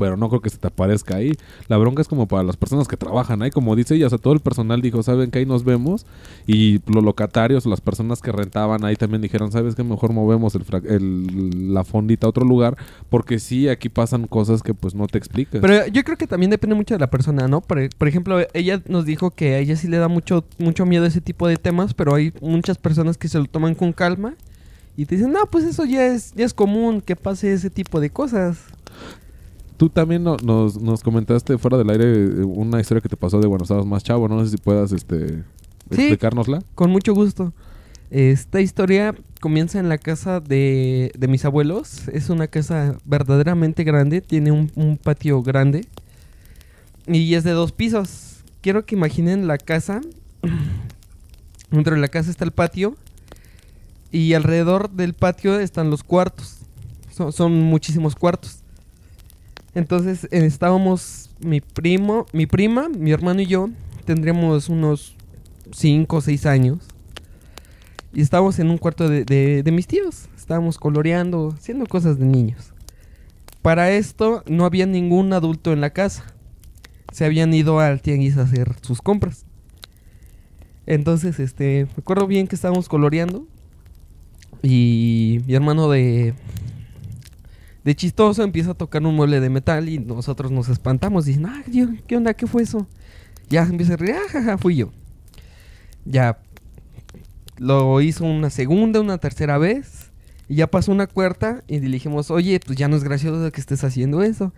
pero 0.00 0.16
no 0.16 0.30
creo 0.30 0.40
que 0.40 0.48
se 0.48 0.56
te 0.56 0.66
aparezca 0.66 1.16
ahí. 1.16 1.36
La 1.68 1.76
bronca 1.76 2.00
es 2.00 2.08
como 2.08 2.26
para 2.26 2.42
las 2.42 2.56
personas 2.56 2.88
que 2.88 2.96
trabajan 2.96 3.42
ahí, 3.42 3.50
como 3.50 3.76
dice 3.76 3.96
ella, 3.96 4.06
o 4.06 4.08
sea, 4.08 4.16
todo 4.16 4.32
el 4.32 4.40
personal 4.40 4.80
dijo, 4.80 5.02
¿saben 5.02 5.30
que 5.30 5.40
ahí 5.40 5.44
nos 5.44 5.62
vemos? 5.62 6.06
Y 6.46 6.80
los 6.90 7.04
locatarios, 7.04 7.66
las 7.66 7.82
personas 7.82 8.22
que 8.22 8.32
rentaban 8.32 8.82
ahí 8.86 8.96
también 8.96 9.20
dijeron, 9.20 9.52
¿sabes 9.52 9.74
qué? 9.74 9.84
Mejor 9.84 10.14
movemos 10.14 10.54
el, 10.54 11.74
la 11.74 11.84
fondita 11.84 12.26
a 12.26 12.30
otro 12.30 12.46
lugar, 12.46 12.78
porque 13.10 13.38
sí, 13.38 13.68
aquí 13.68 13.90
pasan 13.90 14.26
cosas 14.26 14.62
que 14.62 14.72
pues 14.72 14.94
no 14.94 15.06
te 15.06 15.18
explicas. 15.18 15.60
Pero 15.60 15.86
yo 15.88 16.02
creo 16.02 16.16
que 16.16 16.26
también 16.26 16.50
depende 16.50 16.74
mucho 16.74 16.94
de 16.94 17.00
la 17.00 17.10
persona, 17.10 17.46
¿no? 17.46 17.60
Por, 17.60 17.90
por 17.94 18.08
ejemplo, 18.08 18.38
ella 18.54 18.80
nos 18.88 19.04
dijo 19.04 19.32
que 19.32 19.56
a 19.56 19.58
ella 19.58 19.76
sí 19.76 19.86
le 19.86 19.98
da 19.98 20.08
mucho, 20.08 20.46
mucho 20.56 20.86
miedo 20.86 21.04
ese 21.04 21.20
tipo 21.20 21.46
de 21.46 21.58
temas, 21.58 21.92
pero 21.92 22.14
hay 22.14 22.32
muchas 22.40 22.78
personas 22.78 23.18
que 23.18 23.28
se 23.28 23.38
lo 23.38 23.44
toman 23.44 23.74
con 23.74 23.92
calma 23.92 24.34
y 24.96 25.04
te 25.04 25.16
dicen, 25.16 25.30
no, 25.32 25.44
pues 25.44 25.64
eso 25.64 25.84
ya 25.84 26.06
es, 26.06 26.32
ya 26.34 26.46
es 26.46 26.54
común 26.54 27.02
que 27.02 27.16
pase 27.16 27.52
ese 27.52 27.68
tipo 27.68 28.00
de 28.00 28.08
cosas. 28.08 28.58
Tú 29.80 29.88
también 29.88 30.22
no- 30.22 30.36
nos, 30.44 30.78
nos 30.78 31.02
comentaste 31.02 31.56
fuera 31.56 31.78
del 31.78 31.88
aire 31.88 32.04
eh, 32.04 32.44
una 32.44 32.78
historia 32.82 33.00
que 33.00 33.08
te 33.08 33.16
pasó 33.16 33.40
de 33.40 33.48
cuando 33.48 33.62
estabas 33.64 33.86
más 33.86 34.04
chavo, 34.04 34.28
no 34.28 34.44
sé 34.44 34.50
si 34.50 34.56
puedas 34.58 34.92
este, 34.92 35.42
Sí. 35.90 36.02
explicárnosla. 36.02 36.62
Con 36.74 36.90
mucho 36.90 37.14
gusto. 37.14 37.54
Esta 38.10 38.60
historia 38.60 39.14
comienza 39.40 39.78
en 39.78 39.88
la 39.88 39.96
casa 39.96 40.40
de, 40.40 41.12
de 41.18 41.28
mis 41.28 41.46
abuelos. 41.46 42.08
Es 42.08 42.28
una 42.28 42.46
casa 42.46 42.98
verdaderamente 43.06 43.82
grande. 43.82 44.20
Tiene 44.20 44.52
un, 44.52 44.70
un 44.74 44.98
patio 44.98 45.42
grande. 45.42 45.86
Y 47.06 47.32
es 47.34 47.42
de 47.42 47.52
dos 47.52 47.72
pisos. 47.72 48.44
Quiero 48.60 48.84
que 48.84 48.96
imaginen 48.96 49.46
la 49.46 49.56
casa. 49.56 50.02
Dentro 51.70 51.94
de 51.94 52.00
la 52.02 52.08
casa 52.08 52.30
está 52.30 52.44
el 52.44 52.52
patio. 52.52 52.96
Y 54.12 54.34
alrededor 54.34 54.90
del 54.90 55.14
patio 55.14 55.58
están 55.58 55.88
los 55.88 56.02
cuartos. 56.02 56.58
Son, 57.12 57.32
son 57.32 57.58
muchísimos 57.62 58.14
cuartos. 58.14 58.59
Entonces 59.74 60.24
eh, 60.24 60.44
estábamos 60.46 61.30
mi 61.40 61.60
primo, 61.60 62.26
mi 62.32 62.46
prima, 62.46 62.88
mi 62.88 63.12
hermano 63.12 63.40
y 63.40 63.46
yo. 63.46 63.68
Tendríamos 64.04 64.68
unos 64.68 65.14
5 65.72 66.16
o 66.16 66.20
6 66.20 66.46
años. 66.46 66.78
Y 68.12 68.22
estábamos 68.22 68.58
en 68.58 68.70
un 68.70 68.78
cuarto 68.78 69.08
de, 69.08 69.24
de- 69.24 69.70
mis 69.72 69.86
tíos. 69.86 70.26
Estábamos 70.36 70.78
coloreando, 70.78 71.54
haciendo 71.56 71.86
cosas 71.86 72.18
de 72.18 72.24
niños. 72.26 72.72
Para 73.62 73.92
esto 73.92 74.42
no 74.48 74.64
había 74.64 74.86
ningún 74.86 75.32
adulto 75.32 75.72
en 75.72 75.80
la 75.80 75.90
casa. 75.90 76.24
Se 77.12 77.24
habían 77.24 77.54
ido 77.54 77.78
al 77.78 78.00
tianguis 78.02 78.36
a 78.36 78.42
hacer 78.42 78.74
sus 78.82 79.00
compras. 79.00 79.44
Entonces, 80.86 81.38
este, 81.38 81.84
me 81.84 82.00
acuerdo 82.00 82.26
bien 82.26 82.48
que 82.48 82.56
estábamos 82.56 82.88
coloreando. 82.88 83.46
Y 84.62 85.40
mi 85.46 85.54
hermano 85.54 85.88
de, 85.88 86.34
de 87.84 87.94
chistoso 87.94 88.42
empieza 88.42 88.72
a 88.72 88.74
tocar 88.74 89.02
un 89.04 89.14
mueble 89.16 89.40
de 89.40 89.50
metal 89.50 89.88
y 89.88 89.98
nosotros 89.98 90.50
nos 90.50 90.68
espantamos. 90.68 91.24
Dicen, 91.24 91.46
ah, 91.46 91.62
yo- 91.70 91.88
¿qué 92.06 92.16
onda? 92.16 92.34
¿Qué 92.34 92.46
fue 92.46 92.62
eso? 92.62 92.86
Ya 93.48 93.62
empieza 93.62 93.94
a 93.94 93.96
reír, 93.96 94.14
ah, 94.16 94.28
jaja, 94.30 94.58
fui 94.58 94.76
yo. 94.76 94.90
Ya 96.04 96.38
lo 97.58 98.00
hizo 98.00 98.24
una 98.24 98.50
segunda, 98.50 99.00
una 99.00 99.18
tercera 99.18 99.58
vez. 99.58 100.10
Y 100.48 100.56
ya 100.56 100.66
pasó 100.66 100.90
una 100.90 101.06
cuarta 101.06 101.62
y 101.68 101.78
dijimos, 101.78 102.30
oye, 102.30 102.58
pues 102.64 102.76
ya 102.78 102.88
no 102.88 102.96
es 102.96 103.04
gracioso 103.04 103.50
que 103.52 103.60
estés 103.60 103.84
haciendo 103.84 104.22
eso. 104.22 104.52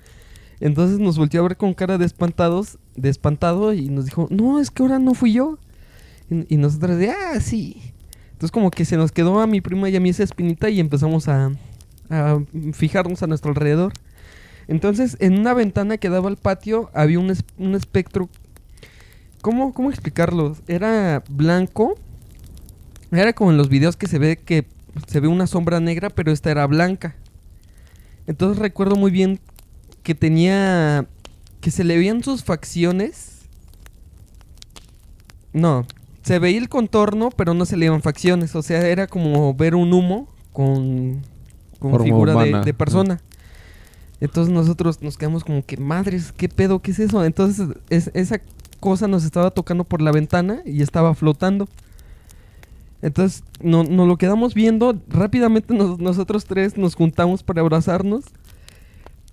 Entonces 0.61 0.99
nos 0.99 1.19
volteó 1.19 1.41
a 1.41 1.49
ver 1.49 1.57
con 1.57 1.75
cara 1.75 1.99
de 1.99 2.07
espantados, 2.07 2.79
de 2.97 3.09
espantado 3.11 3.73
y 3.73 3.89
nos 3.89 4.07
dijo, 4.07 4.27
no, 4.31 4.59
es 4.61 4.71
que 4.71 4.83
ahora 4.83 4.99
no 4.99 5.13
fui 5.15 5.33
yo. 5.33 5.59
Y, 6.31 6.55
y 6.55 6.57
nosotros 6.57 6.97
de, 6.97 7.11
ah, 7.11 7.39
sí. 7.41 7.93
Entonces 8.33 8.53
como 8.53 8.71
que 8.71 8.85
se 8.85 8.97
nos 8.97 9.13
quedó 9.13 9.41
a 9.41 9.47
mi 9.47 9.61
prima 9.61 9.91
y 9.91 9.97
a 9.97 10.01
mí 10.01 10.09
esa 10.09 10.23
espinita 10.23 10.71
y 10.71 10.81
empezamos 10.81 11.29
a, 11.29 11.51
a 12.13 12.43
fijarnos 12.73 13.23
a 13.23 13.27
nuestro 13.27 13.51
alrededor. 13.51 13.93
Entonces 14.69 15.17
en 15.21 15.39
una 15.39 15.55
ventana 15.55 15.99
que 15.99 16.09
daba 16.09 16.29
al 16.29 16.37
patio 16.37 16.91
había 16.95 17.19
un, 17.19 17.37
un 17.59 17.75
espectro 17.75 18.29
¿Cómo, 19.43 19.75
¿Cómo 19.75 19.91
explicarlo? 19.91 20.57
Era 20.69 21.25
blanco. 21.29 21.97
Era 23.11 23.33
como 23.33 23.51
en 23.51 23.57
los 23.57 23.69
videos 23.69 23.97
que 23.97 24.07
se 24.07 24.21
ve 24.21 24.37
que 24.37 24.67
se 25.09 25.19
ve 25.19 25.27
una 25.27 25.49
sombra 25.49 25.81
negra, 25.81 26.11
pero 26.11 26.31
esta 26.31 26.53
era 26.53 26.65
blanca. 26.69 27.17
Entonces 28.29 28.59
recuerdo 28.61 28.95
muy 28.95 29.11
bien 29.11 29.41
que 30.05 30.15
tenía. 30.15 31.09
que 31.61 31.73
se 31.73 31.83
le 31.83 31.97
veían 31.97 32.23
sus 32.23 32.45
facciones. 32.45 33.41
No, 35.53 35.87
se 36.23 36.39
veía 36.39 36.59
el 36.59 36.69
contorno, 36.69 37.31
pero 37.31 37.53
no 37.53 37.67
se 37.67 37.77
le 37.77 37.89
veían 37.89 38.01
facciones. 38.01 38.55
O 38.55 38.63
sea, 38.63 38.87
era 38.87 39.09
como 39.09 39.53
ver 39.55 39.75
un 39.75 39.93
humo 39.93 40.29
con, 40.53 41.23
con 41.83 41.91
Forma 41.91 42.05
figura 42.05 42.63
de, 42.63 42.75
persona. 42.75 43.21
Entonces 44.21 44.53
nosotros 44.55 45.03
nos 45.03 45.19
quedamos 45.19 45.45
como 45.45 45.65
que, 45.67 45.77
madres, 45.77 46.33
¿qué 46.33 46.49
pedo? 46.49 46.81
¿Qué 46.81 46.93
es 46.93 46.99
eso? 47.01 47.25
Entonces 47.25 47.69
es- 47.91 48.11
esa 48.15 48.41
cosa 48.81 49.09
nos 49.09 49.25
estaba 49.25 49.51
tocando 49.51 49.85
por 49.85 50.01
la 50.01 50.13
ventana 50.13 50.63
y 50.65 50.83
estaba 50.83 51.15
flotando. 51.15 51.69
Entonces 53.03 53.43
no, 53.61 53.83
nos 53.85 54.07
lo 54.07 54.17
quedamos 54.17 54.55
viendo. 54.55 54.97
Rápidamente 55.09 55.75
nos- 55.75 55.99
nosotros 55.99 56.45
tres 56.45 56.77
nos 56.77 56.95
juntamos 56.95 57.43
para 57.43 57.61
abrazarnos. 57.61 58.25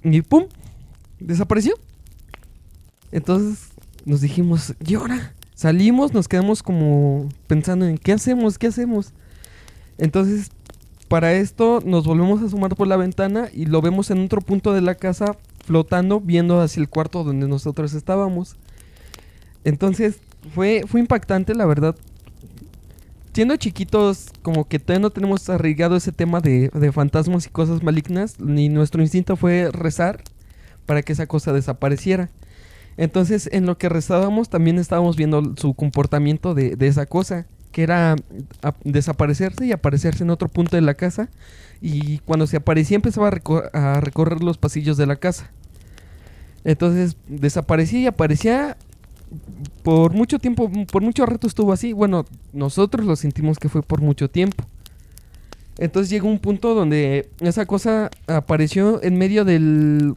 Y 0.03 0.21
¡pum! 0.21 0.45
Desapareció. 1.19 1.75
Entonces 3.12 3.69
nos 4.05 4.21
dijimos, 4.21 4.73
¿y 4.85 4.95
ahora? 4.95 5.33
Salimos, 5.55 6.13
nos 6.13 6.27
quedamos 6.27 6.63
como 6.63 7.27
pensando 7.47 7.85
en 7.85 7.97
¿qué 7.97 8.13
hacemos? 8.13 8.57
¿Qué 8.57 8.67
hacemos? 8.67 9.13
Entonces, 9.97 10.51
para 11.10 11.34
esto 11.34 11.82
nos 11.84 12.06
volvemos 12.06 12.41
a 12.41 12.45
asomar 12.45 12.76
por 12.76 12.88
la 12.88 12.95
ventana 12.95 13.50
y 13.52 13.65
lo 13.65 13.82
vemos 13.82 14.12
en 14.12 14.24
otro 14.24 14.41
punto 14.41 14.74
de 14.74 14.82
la 14.82 14.95
casa 14.95 15.36
flotando, 15.65 16.22
viendo 16.22 16.62
hacia 16.62 16.82
el 16.82 16.88
cuarto 16.88 17.24
donde 17.24 17.48
nosotros 17.48 17.93
estábamos. 17.93 18.56
Entonces, 19.63 20.19
fue, 20.54 20.84
fue 20.88 21.00
impactante, 21.00 21.56
la 21.56 21.65
verdad. 21.65 21.95
Siendo 23.34 23.56
chiquitos, 23.56 24.28
como 24.43 24.67
que 24.67 24.80
todavía 24.80 25.02
no 25.02 25.10
tenemos 25.10 25.50
arraigado 25.50 25.95
ese 25.95 26.12
tema 26.12 26.41
de, 26.41 26.69
de 26.69 26.91
fantasmas 26.91 27.48
y 27.48 27.50
cosas 27.50 27.84
malignas, 27.84 28.39
ni 28.39 28.69
nuestro 28.69 29.02
instinto 29.02 29.36
fue 29.36 29.69
rezar 29.72 30.24
para 30.86 31.02
que 31.02 31.13
esa 31.13 31.28
cosa 31.28 31.54
desapareciera. 31.54 32.30
Entonces, 32.98 33.50
en 33.52 33.65
lo 33.65 33.78
que 33.78 33.89
rezábamos, 33.89 34.50
también 34.50 34.78
estábamos 34.78 35.15
viendo 35.15 35.56
su 35.58 35.74
comportamiento 35.74 36.54
de, 36.54 36.76
de 36.76 36.88
esa 36.88 37.06
cosa, 37.08 37.48
que 37.71 37.84
era 37.84 38.15
desaparecerse 38.84 39.65
y 39.65 39.71
aparecerse 39.71 40.23
en 40.23 40.29
otro 40.29 40.47
punto 40.49 40.75
de 40.75 40.82
la 40.82 40.93
casa. 40.93 41.29
Y 41.82 42.19
cuando 42.19 42.47
se 42.47 42.58
aparecía, 42.58 42.95
empezaba 42.95 43.29
a 43.73 44.01
recorrer 44.01 44.43
los 44.43 44.58
pasillos 44.58 44.97
de 44.97 45.05
la 45.05 45.15
casa. 45.15 45.51
Entonces, 46.63 47.17
desaparecía 47.27 47.99
y 48.01 48.08
aparecía. 48.08 48.77
Por 49.84 50.13
mucho 50.13 50.39
tiempo, 50.39 50.71
por 50.91 51.03
mucho 51.03 51.25
rato 51.25 51.47
estuvo 51.47 51.71
así. 51.71 51.93
Bueno, 51.93 52.25
nosotros 52.51 53.05
lo 53.05 53.15
sentimos 53.15 53.60
que 53.60 53.69
fue 53.69 53.84
por 53.84 54.01
mucho 54.01 54.29
tiempo. 54.29 54.65
Entonces 55.77 56.10
llegó 56.10 56.27
un 56.27 56.39
punto 56.39 56.75
donde 56.75 57.29
esa 57.39 57.65
cosa 57.65 58.12
apareció 58.27 59.01
en 59.01 59.17
medio 59.17 59.45
del, 59.45 60.15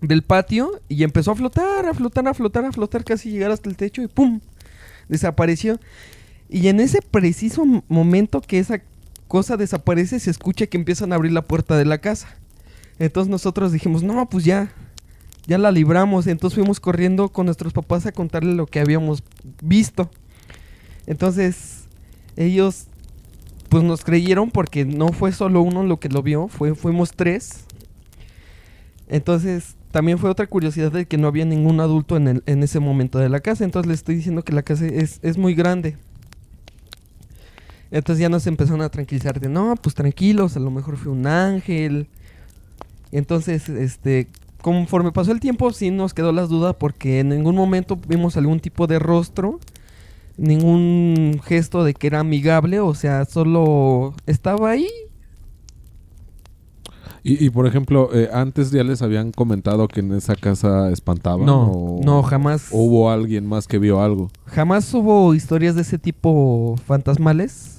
del 0.00 0.22
patio 0.22 0.80
y 0.88 1.02
empezó 1.02 1.32
a 1.32 1.34
flotar, 1.34 1.86
a 1.86 1.92
flotar, 1.92 2.28
a 2.28 2.34
flotar, 2.34 2.64
a 2.64 2.72
flotar, 2.72 3.04
casi 3.04 3.30
llegar 3.30 3.50
hasta 3.50 3.68
el 3.68 3.76
techo 3.76 4.00
y 4.02 4.06
¡pum! 4.06 4.40
Desapareció. 5.08 5.80
Y 6.48 6.68
en 6.68 6.80
ese 6.80 7.00
preciso 7.02 7.64
momento 7.88 8.40
que 8.40 8.58
esa 8.58 8.80
cosa 9.28 9.56
desaparece, 9.56 10.20
se 10.20 10.30
escucha 10.30 10.66
que 10.66 10.76
empiezan 10.76 11.12
a 11.12 11.16
abrir 11.16 11.32
la 11.32 11.42
puerta 11.42 11.76
de 11.76 11.84
la 11.84 11.98
casa. 11.98 12.28
Entonces 12.98 13.30
nosotros 13.30 13.72
dijimos, 13.72 14.02
no, 14.02 14.28
pues 14.28 14.44
ya, 14.44 14.72
ya 15.46 15.58
la 15.58 15.72
libramos. 15.72 16.26
Entonces 16.26 16.54
fuimos 16.54 16.78
corriendo 16.80 17.28
con 17.30 17.46
nuestros 17.46 17.72
papás 17.72 18.06
a 18.06 18.12
contarle 18.12 18.54
lo 18.54 18.66
que 18.66 18.80
habíamos 18.80 19.22
visto. 19.62 20.10
Entonces 21.06 21.84
ellos 22.36 22.86
pues 23.68 23.82
nos 23.82 24.04
creyeron 24.04 24.50
porque 24.52 24.84
no 24.84 25.08
fue 25.08 25.32
solo 25.32 25.60
uno 25.60 25.82
lo 25.82 25.98
que 25.98 26.08
lo 26.08 26.22
vio, 26.22 26.46
fue, 26.46 26.74
fuimos 26.76 27.10
tres. 27.12 27.64
Entonces 29.08 29.76
también 29.90 30.18
fue 30.18 30.30
otra 30.30 30.46
curiosidad 30.46 30.92
de 30.92 31.06
que 31.06 31.16
no 31.18 31.28
había 31.28 31.44
ningún 31.44 31.80
adulto 31.80 32.16
en, 32.16 32.28
el- 32.28 32.42
en 32.46 32.62
ese 32.62 32.80
momento 32.80 33.18
de 33.18 33.28
la 33.28 33.40
casa. 33.40 33.64
Entonces 33.64 33.88
les 33.88 33.98
estoy 34.00 34.14
diciendo 34.16 34.42
que 34.42 34.52
la 34.52 34.62
casa 34.62 34.86
es, 34.86 35.18
es 35.22 35.38
muy 35.38 35.54
grande. 35.54 35.96
Entonces 37.90 38.20
ya 38.20 38.28
nos 38.28 38.46
empezaron 38.46 38.82
a 38.82 38.88
tranquilizar 38.88 39.38
de, 39.40 39.48
no, 39.48 39.74
pues 39.80 39.94
tranquilos, 39.94 40.56
a 40.56 40.60
lo 40.60 40.70
mejor 40.70 40.96
fue 40.96 41.12
un 41.12 41.26
ángel. 41.26 42.08
Entonces, 43.12 43.68
este, 43.68 44.26
conforme 44.60 45.12
pasó 45.12 45.30
el 45.32 45.40
tiempo 45.40 45.70
sí 45.72 45.90
nos 45.90 46.12
quedó 46.12 46.32
las 46.32 46.48
dudas 46.48 46.74
porque 46.78 47.20
en 47.20 47.28
ningún 47.28 47.54
momento 47.54 47.96
vimos 48.08 48.36
algún 48.36 48.58
tipo 48.60 48.86
de 48.88 48.98
rostro, 48.98 49.60
ningún 50.36 51.40
gesto 51.44 51.84
de 51.84 51.94
que 51.94 52.08
era 52.08 52.20
amigable, 52.20 52.80
o 52.80 52.94
sea, 52.94 53.24
solo 53.24 54.14
estaba 54.26 54.70
ahí. 54.70 54.88
Y, 57.22 57.44
y, 57.44 57.50
por 57.50 57.66
ejemplo, 57.66 58.10
eh, 58.14 58.28
antes 58.32 58.70
ya 58.70 58.84
les 58.84 59.02
habían 59.02 59.32
comentado 59.32 59.88
que 59.88 59.98
en 59.98 60.12
esa 60.12 60.36
casa 60.36 60.90
espantaban. 60.92 61.44
No, 61.46 61.70
o- 61.72 62.00
no, 62.04 62.22
jamás. 62.22 62.68
o 62.70 62.78
hubo 62.78 63.10
alguien 63.10 63.46
más 63.46 63.66
que 63.66 63.78
vio 63.78 64.00
algo. 64.00 64.30
Jamás 64.46 64.92
hubo 64.94 65.34
historias 65.34 65.74
de 65.74 65.82
ese 65.82 65.98
tipo 65.98 66.76
fantasmales, 66.86 67.75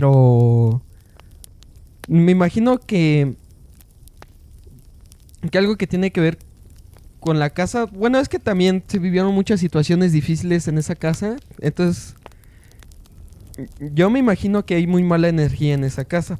pero 0.00 0.80
me 2.06 2.30
imagino 2.30 2.78
que 2.78 3.34
que 5.50 5.58
algo 5.58 5.74
que 5.76 5.88
tiene 5.88 6.12
que 6.12 6.20
ver 6.20 6.38
con 7.18 7.40
la 7.40 7.50
casa, 7.50 7.86
bueno, 7.86 8.20
es 8.20 8.28
que 8.28 8.38
también 8.38 8.84
se 8.86 9.00
vivieron 9.00 9.34
muchas 9.34 9.58
situaciones 9.58 10.12
difíciles 10.12 10.68
en 10.68 10.78
esa 10.78 10.94
casa, 10.94 11.34
entonces 11.60 12.14
yo 13.80 14.10
me 14.10 14.20
imagino 14.20 14.64
que 14.64 14.76
hay 14.76 14.86
muy 14.86 15.02
mala 15.02 15.28
energía 15.28 15.74
en 15.74 15.82
esa 15.82 16.04
casa, 16.04 16.38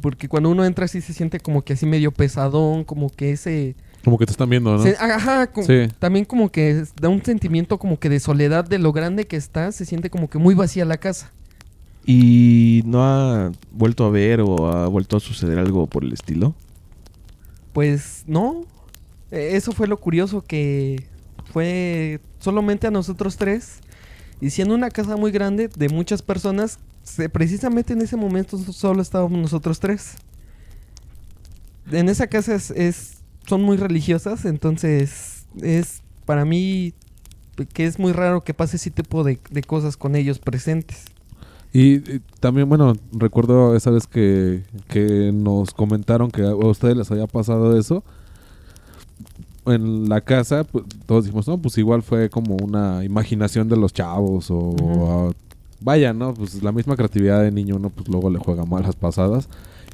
porque 0.00 0.28
cuando 0.28 0.50
uno 0.50 0.64
entra 0.64 0.88
sí 0.88 1.00
se 1.00 1.12
siente 1.12 1.38
como 1.38 1.62
que 1.62 1.74
así 1.74 1.86
medio 1.86 2.10
pesadón, 2.10 2.82
como 2.82 3.08
que 3.08 3.30
ese 3.30 3.76
Como 4.02 4.18
que 4.18 4.26
te 4.26 4.32
están 4.32 4.50
viendo, 4.50 4.76
¿no? 4.76 4.82
se- 4.82 4.96
ajá, 4.98 5.46
como- 5.46 5.64
Sí. 5.66 5.86
también 6.00 6.24
como 6.24 6.50
que 6.50 6.82
da 7.00 7.08
un 7.08 7.22
sentimiento 7.24 7.78
como 7.78 8.00
que 8.00 8.08
de 8.08 8.18
soledad 8.18 8.64
de 8.64 8.78
lo 8.80 8.92
grande 8.92 9.28
que 9.28 9.36
está, 9.36 9.70
se 9.70 9.84
siente 9.84 10.10
como 10.10 10.28
que 10.28 10.38
muy 10.38 10.54
vacía 10.56 10.84
la 10.84 10.96
casa. 10.96 11.30
¿Y 12.04 12.82
no 12.86 13.04
ha 13.04 13.52
vuelto 13.72 14.04
a 14.06 14.10
ver 14.10 14.40
o 14.40 14.68
ha 14.68 14.88
vuelto 14.88 15.16
a 15.16 15.20
suceder 15.20 15.58
algo 15.58 15.86
por 15.86 16.04
el 16.04 16.12
estilo? 16.12 16.54
Pues 17.72 18.24
no, 18.26 18.66
Eh, 19.30 19.56
eso 19.56 19.72
fue 19.72 19.86
lo 19.86 19.98
curioso 20.00 20.42
que 20.42 21.06
fue 21.52 22.20
solamente 22.40 22.86
a 22.86 22.90
nosotros 22.90 23.36
tres 23.36 23.80
y 24.40 24.50
siendo 24.50 24.74
una 24.74 24.90
casa 24.90 25.16
muy 25.16 25.30
grande 25.32 25.68
de 25.68 25.88
muchas 25.88 26.22
personas, 26.22 26.80
precisamente 27.32 27.92
en 27.92 28.02
ese 28.02 28.16
momento 28.16 28.58
solo 28.72 29.02
estábamos 29.02 29.38
nosotros 29.38 29.80
tres. 29.80 30.16
En 31.90 32.08
esa 32.08 32.26
casa 32.26 32.54
es, 32.54 33.22
son 33.46 33.62
muy 33.62 33.76
religiosas, 33.76 34.44
entonces 34.44 35.46
es 35.60 36.02
para 36.24 36.44
mí 36.44 36.94
que 37.72 37.86
es 37.86 37.98
muy 37.98 38.12
raro 38.12 38.42
que 38.42 38.54
pase 38.54 38.76
ese 38.76 38.90
tipo 38.90 39.24
de 39.24 39.38
cosas 39.66 39.96
con 39.96 40.16
ellos 40.16 40.38
presentes. 40.38 41.04
Y, 41.72 41.96
y 41.96 42.20
también, 42.40 42.68
bueno, 42.68 42.94
recuerdo 43.12 43.76
esa 43.76 43.90
vez 43.90 44.06
que, 44.06 44.64
que 44.88 45.30
nos 45.32 45.72
comentaron 45.72 46.30
que 46.30 46.42
a 46.42 46.54
ustedes 46.54 46.96
les 46.96 47.10
había 47.10 47.26
pasado 47.26 47.78
eso. 47.78 48.02
En 49.66 50.08
la 50.08 50.20
casa, 50.20 50.64
pues, 50.64 50.84
todos 51.06 51.24
dijimos, 51.24 51.46
no, 51.46 51.58
pues 51.58 51.78
igual 51.78 52.02
fue 52.02 52.30
como 52.30 52.56
una 52.56 53.04
imaginación 53.04 53.68
de 53.68 53.76
los 53.76 53.92
chavos 53.92 54.50
o... 54.50 55.32
Vaya, 55.82 56.12
¿no? 56.12 56.34
Pues 56.34 56.62
la 56.62 56.72
misma 56.72 56.94
creatividad 56.94 57.40
de 57.40 57.50
niño, 57.50 57.76
uno 57.76 57.88
pues 57.88 58.06
luego 58.06 58.28
le 58.28 58.38
juega 58.38 58.66
malas 58.66 58.96
pasadas. 58.96 59.48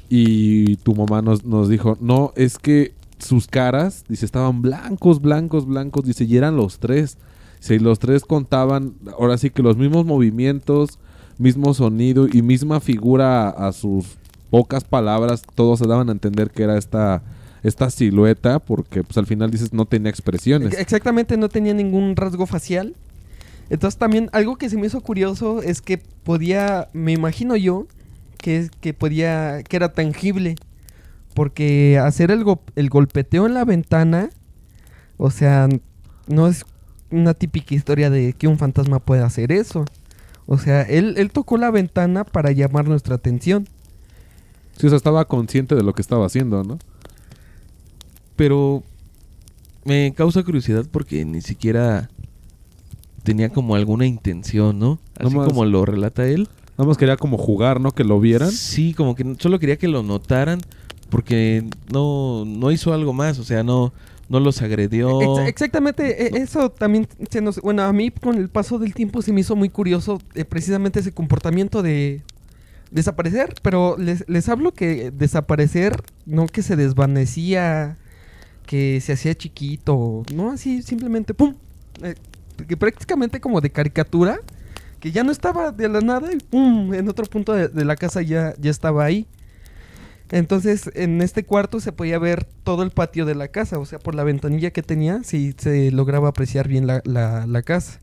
Y 0.09 0.75
tu 0.77 0.93
mamá 0.93 1.21
nos, 1.21 1.45
nos 1.45 1.69
dijo, 1.69 1.97
no, 2.01 2.33
es 2.35 2.57
que 2.57 2.93
sus 3.19 3.47
caras, 3.47 4.03
dice, 4.09 4.25
estaban 4.25 4.61
blancos, 4.61 5.21
blancos, 5.21 5.65
blancos, 5.65 6.03
dice, 6.03 6.25
y 6.25 6.35
eran 6.35 6.57
los 6.57 6.79
tres. 6.79 7.17
Si 7.61 7.79
los 7.79 7.99
tres 7.99 8.23
contaban, 8.23 8.95
ahora 9.17 9.37
sí 9.37 9.49
que 9.49 9.63
los 9.63 9.77
mismos 9.77 10.05
movimientos, 10.05 10.99
mismo 11.39 11.73
sonido 11.73 12.27
y 12.31 12.41
misma 12.41 12.79
figura 12.79 13.49
a, 13.49 13.71
sus 13.71 14.17
pocas 14.49 14.83
palabras, 14.83 15.43
todos 15.55 15.79
se 15.79 15.87
daban 15.87 16.09
a 16.09 16.11
entender 16.13 16.51
que 16.51 16.63
era 16.63 16.77
esta, 16.77 17.21
esta 17.63 17.89
silueta, 17.89 18.59
porque 18.59 19.03
pues 19.03 19.17
al 19.17 19.25
final 19.25 19.51
dices 19.51 19.73
no 19.73 19.85
tenía 19.85 20.09
expresiones. 20.09 20.73
Ex- 20.73 20.81
Exactamente, 20.81 21.37
no 21.37 21.49
tenía 21.49 21.73
ningún 21.73 22.15
rasgo 22.15 22.45
facial. 22.45 22.95
Entonces 23.69 23.97
también 23.97 24.29
algo 24.31 24.55
que 24.55 24.69
se 24.69 24.77
me 24.77 24.87
hizo 24.87 25.01
curioso 25.01 25.61
es 25.61 25.81
que 25.81 25.97
podía, 25.97 26.87
me 26.93 27.11
imagino 27.11 27.55
yo, 27.57 27.87
que, 28.37 28.69
que 28.79 28.93
podía, 28.93 29.63
que 29.63 29.75
era 29.75 29.93
tangible. 29.93 30.55
Porque 31.33 31.99
hacer 32.01 32.31
el, 32.31 32.43
el 32.75 32.89
golpeteo 32.89 33.45
en 33.45 33.53
la 33.53 33.65
ventana, 33.65 34.29
o 35.17 35.29
sea, 35.29 35.67
no 36.27 36.47
es 36.47 36.65
una 37.11 37.33
típica 37.33 37.75
historia 37.75 38.09
de 38.09 38.33
que 38.33 38.47
un 38.47 38.57
fantasma 38.57 38.99
puede 38.99 39.21
hacer 39.21 39.51
eso. 39.51 39.85
O 40.47 40.57
sea, 40.57 40.81
él, 40.81 41.15
él 41.17 41.29
tocó 41.31 41.57
la 41.57 41.69
ventana 41.71 42.23
para 42.23 42.51
llamar 42.51 42.87
nuestra 42.87 43.15
atención. 43.15 43.67
Sí, 44.77 44.87
o 44.87 44.89
sea, 44.89 44.97
estaba 44.97 45.25
consciente 45.25 45.75
de 45.75 45.83
lo 45.83 45.93
que 45.93 46.01
estaba 46.01 46.25
haciendo, 46.25 46.63
¿no? 46.63 46.79
Pero 48.35 48.83
me 49.83 50.13
causa 50.15 50.43
curiosidad 50.43 50.85
porque 50.91 51.25
ni 51.25 51.41
siquiera 51.41 52.09
tenía 53.23 53.49
como 53.49 53.75
alguna 53.75 54.05
intención, 54.05 54.79
¿no? 54.79 54.99
Así 55.19 55.33
Nomás- 55.33 55.47
como 55.47 55.65
lo 55.65 55.85
relata 55.85 56.27
él. 56.27 56.47
Nada 56.77 56.87
más 56.87 56.97
quería 56.97 57.17
como 57.17 57.37
jugar, 57.37 57.81
¿no? 57.81 57.91
Que 57.91 58.03
lo 58.03 58.19
vieran. 58.19 58.51
Sí, 58.51 58.93
como 58.93 59.15
que 59.15 59.35
solo 59.39 59.59
quería 59.59 59.77
que 59.77 59.87
lo 59.87 60.03
notaran 60.03 60.61
porque 61.09 61.67
no, 61.91 62.45
no 62.45 62.71
hizo 62.71 62.93
algo 62.93 63.13
más, 63.13 63.39
o 63.39 63.43
sea, 63.43 63.63
no, 63.63 63.93
no 64.29 64.39
los 64.39 64.61
agredió. 64.61 65.21
Ex- 65.41 65.49
exactamente, 65.49 66.25
e- 66.25 66.41
eso 66.41 66.69
también 66.69 67.07
se 67.29 67.41
nos... 67.41 67.59
Bueno, 67.61 67.83
a 67.83 67.93
mí 67.93 68.11
con 68.11 68.37
el 68.37 68.49
paso 68.49 68.79
del 68.79 68.93
tiempo 68.93 69.21
se 69.21 69.31
me 69.33 69.41
hizo 69.41 69.55
muy 69.55 69.69
curioso 69.69 70.19
eh, 70.35 70.45
precisamente 70.45 70.99
ese 70.99 71.11
comportamiento 71.13 71.81
de 71.81 72.21
desaparecer, 72.91 73.53
pero 73.61 73.97
les, 73.97 74.27
les 74.27 74.47
hablo 74.49 74.73
que 74.73 75.11
desaparecer, 75.11 76.01
no 76.25 76.45
que 76.47 76.61
se 76.61 76.75
desvanecía, 76.75 77.97
que 78.65 78.99
se 79.01 79.13
hacía 79.13 79.35
chiquito, 79.35 80.23
no 80.33 80.51
así 80.51 80.81
simplemente 80.81 81.33
¡pum! 81.33 81.55
Eh, 82.03 82.15
que 82.67 82.77
prácticamente 82.77 83.39
como 83.39 83.61
de 83.61 83.69
caricatura, 83.69 84.39
que 84.99 85.11
ya 85.11 85.23
no 85.23 85.31
estaba 85.31 85.71
de 85.71 85.89
la 85.89 86.01
nada 86.01 86.31
y 86.33 86.37
¡pum! 86.37 86.93
En 86.93 87.07
otro 87.09 87.25
punto 87.25 87.53
de, 87.53 87.67
de 87.67 87.85
la 87.85 87.95
casa 87.95 88.21
ya, 88.21 88.53
ya 88.59 88.71
estaba 88.71 89.03
ahí. 89.05 89.27
Entonces, 90.31 90.89
en 90.93 91.21
este 91.21 91.43
cuarto 91.45 91.79
se 91.79 91.91
podía 91.93 92.19
ver 92.19 92.43
todo 92.63 92.83
el 92.83 92.91
patio 92.91 93.25
de 93.25 93.35
la 93.35 93.47
casa, 93.47 93.79
o 93.79 93.85
sea, 93.85 93.99
por 93.99 94.13
la 94.15 94.23
ventanilla 94.23 94.71
que 94.71 94.83
tenía, 94.83 95.23
sí 95.23 95.53
se 95.57 95.91
lograba 95.91 96.27
apreciar 96.29 96.67
bien 96.67 96.85
la, 96.85 97.01
la- 97.05 97.47
la 97.47 97.61
casa. 97.61 97.99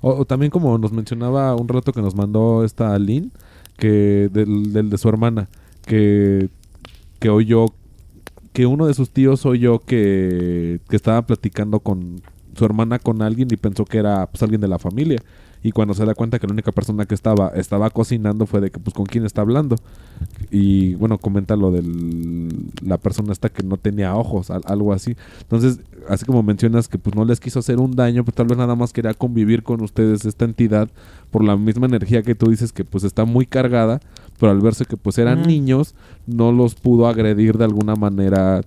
O, 0.00 0.24
también 0.24 0.50
como 0.50 0.78
nos 0.78 0.92
mencionaba 0.92 1.54
un 1.56 1.68
rato 1.68 1.92
que 1.92 2.00
nos 2.00 2.14
mandó 2.14 2.64
esta 2.64 2.98
Lynn, 2.98 3.32
que 3.76 4.30
del, 4.32 4.72
del 4.72 4.90
de 4.90 4.98
su 4.98 5.08
hermana, 5.08 5.48
que, 5.84 6.48
que 7.18 7.28
oyó, 7.30 7.66
que 8.52 8.66
uno 8.66 8.86
de 8.86 8.94
sus 8.94 9.10
tíos 9.10 9.44
oyó 9.44 9.80
que, 9.80 10.80
que 10.88 10.96
estaba 10.96 11.22
platicando 11.26 11.80
con 11.80 12.22
su 12.54 12.64
hermana 12.64 12.98
con 12.98 13.22
alguien 13.22 13.48
y 13.50 13.56
pensó 13.56 13.84
que 13.84 13.98
era 13.98 14.26
pues 14.26 14.42
alguien 14.42 14.60
de 14.60 14.68
la 14.68 14.78
familia. 14.78 15.20
Y 15.62 15.72
cuando 15.72 15.92
se 15.94 16.04
da 16.06 16.14
cuenta 16.14 16.38
que 16.38 16.46
la 16.46 16.52
única 16.54 16.72
persona 16.72 17.04
que 17.04 17.14
estaba, 17.14 17.48
estaba 17.54 17.90
cocinando 17.90 18.46
fue 18.46 18.60
de 18.62 18.70
que 18.70 18.78
pues 18.80 18.94
con 18.94 19.04
quién 19.04 19.26
está 19.26 19.42
hablando. 19.42 19.76
Y 20.50 20.94
bueno, 20.94 21.18
comenta 21.18 21.54
lo 21.56 21.70
de 21.70 21.82
la 22.82 22.98
persona 22.98 23.32
esta 23.32 23.48
que 23.50 23.62
no 23.62 23.76
tenía 23.76 24.14
ojos, 24.16 24.50
al- 24.50 24.62
algo 24.66 24.92
así. 24.92 25.16
Entonces, 25.42 25.80
así 26.08 26.24
como 26.24 26.42
mencionas 26.42 26.88
que 26.88 26.98
pues 26.98 27.14
no 27.14 27.24
les 27.24 27.40
quiso 27.40 27.58
hacer 27.58 27.78
un 27.78 27.94
daño, 27.94 28.24
pues 28.24 28.34
tal 28.34 28.46
vez 28.46 28.56
nada 28.58 28.74
más 28.74 28.92
quería 28.92 29.12
convivir 29.14 29.62
con 29.62 29.82
ustedes 29.82 30.24
esta 30.24 30.44
entidad 30.46 30.88
por 31.30 31.44
la 31.44 31.56
misma 31.56 31.86
energía 31.86 32.22
que 32.22 32.34
tú 32.34 32.50
dices 32.50 32.72
que 32.72 32.84
pues 32.84 33.04
está 33.04 33.24
muy 33.24 33.44
cargada, 33.46 34.00
pero 34.38 34.52
al 34.52 34.60
verse 34.60 34.86
que 34.86 34.96
pues 34.96 35.18
eran 35.18 35.42
niños, 35.46 35.94
no 36.26 36.52
los 36.52 36.74
pudo 36.74 37.06
agredir 37.06 37.58
de 37.58 37.64
alguna 37.64 37.94
manera 37.96 38.62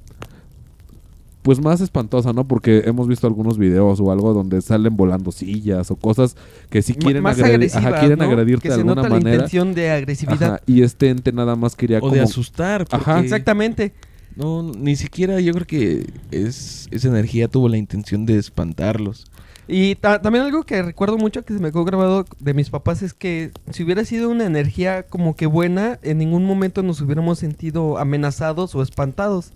pues 1.44 1.62
más 1.62 1.80
espantosa, 1.82 2.34
¿no? 2.34 2.48
Porque 2.48 2.84
hemos 2.86 3.08
visto 3.08 3.28
algunos 3.28 3.58
videos 3.60 4.00
o 4.00 4.12
algo 4.12 4.34
donde 4.34 4.62
salen 4.62 4.96
volando 4.98 5.32
sillas 5.32 5.92
o 5.92 5.96
cosas 5.96 6.36
que 6.72 6.82
si 6.82 6.94
Ma- 6.94 7.00
quieren, 7.00 7.28
agresivas, 7.28 7.86
ajá, 7.86 8.00
quieren 8.00 8.18
¿no? 8.20 8.26
agredirte 8.26 8.64
que 8.64 8.70
de 8.70 8.76
se 8.76 8.80
alguna 8.82 8.96
nota 8.96 9.10
la 9.10 9.16
manera. 9.16 9.36
intención 9.36 9.74
de 9.76 9.92
agresividad. 9.92 10.54
Ajá, 10.56 10.62
y 10.66 10.82
este 10.82 11.10
ente 11.10 11.32
nada 11.32 11.56
más 11.56 11.76
quería 11.76 11.98
o 12.00 12.02
como 12.02 12.14
de 12.14 12.22
asustar. 12.22 12.86
Ajá, 12.90 13.20
Exactamente. 13.20 13.94
No, 14.36 14.64
ni 14.64 14.96
siquiera 14.96 15.40
yo 15.42 15.54
creo 15.54 15.68
que 15.68 16.08
es, 16.32 16.88
esa 16.90 17.08
energía 17.08 17.48
tuvo 17.48 17.70
la 17.70 17.78
intención 17.78 18.26
de 18.26 18.38
espantarlos. 18.40 19.26
Y 19.68 19.96
ta- 19.96 20.22
también 20.22 20.44
algo 20.44 20.64
que 20.64 20.82
recuerdo 20.82 21.18
mucho 21.18 21.46
que 21.46 21.54
se 21.54 21.60
me 21.60 21.72
quedó 21.72 21.86
grabado 21.86 22.26
de 22.40 22.54
mis 22.54 22.70
papás 22.70 23.02
es 23.04 23.14
que 23.14 23.52
si 23.72 23.84
hubiera 23.84 24.04
sido 24.06 24.30
una 24.30 24.46
energía 24.46 25.04
como 25.04 25.36
que 25.36 25.46
buena, 25.46 26.00
en 26.02 26.18
ningún 26.18 26.46
momento 26.46 26.84
nos 26.84 27.00
hubiéramos 27.00 27.40
sentido 27.40 27.98
amenazados 27.98 28.74
o 28.76 28.82
espantados. 28.82 29.52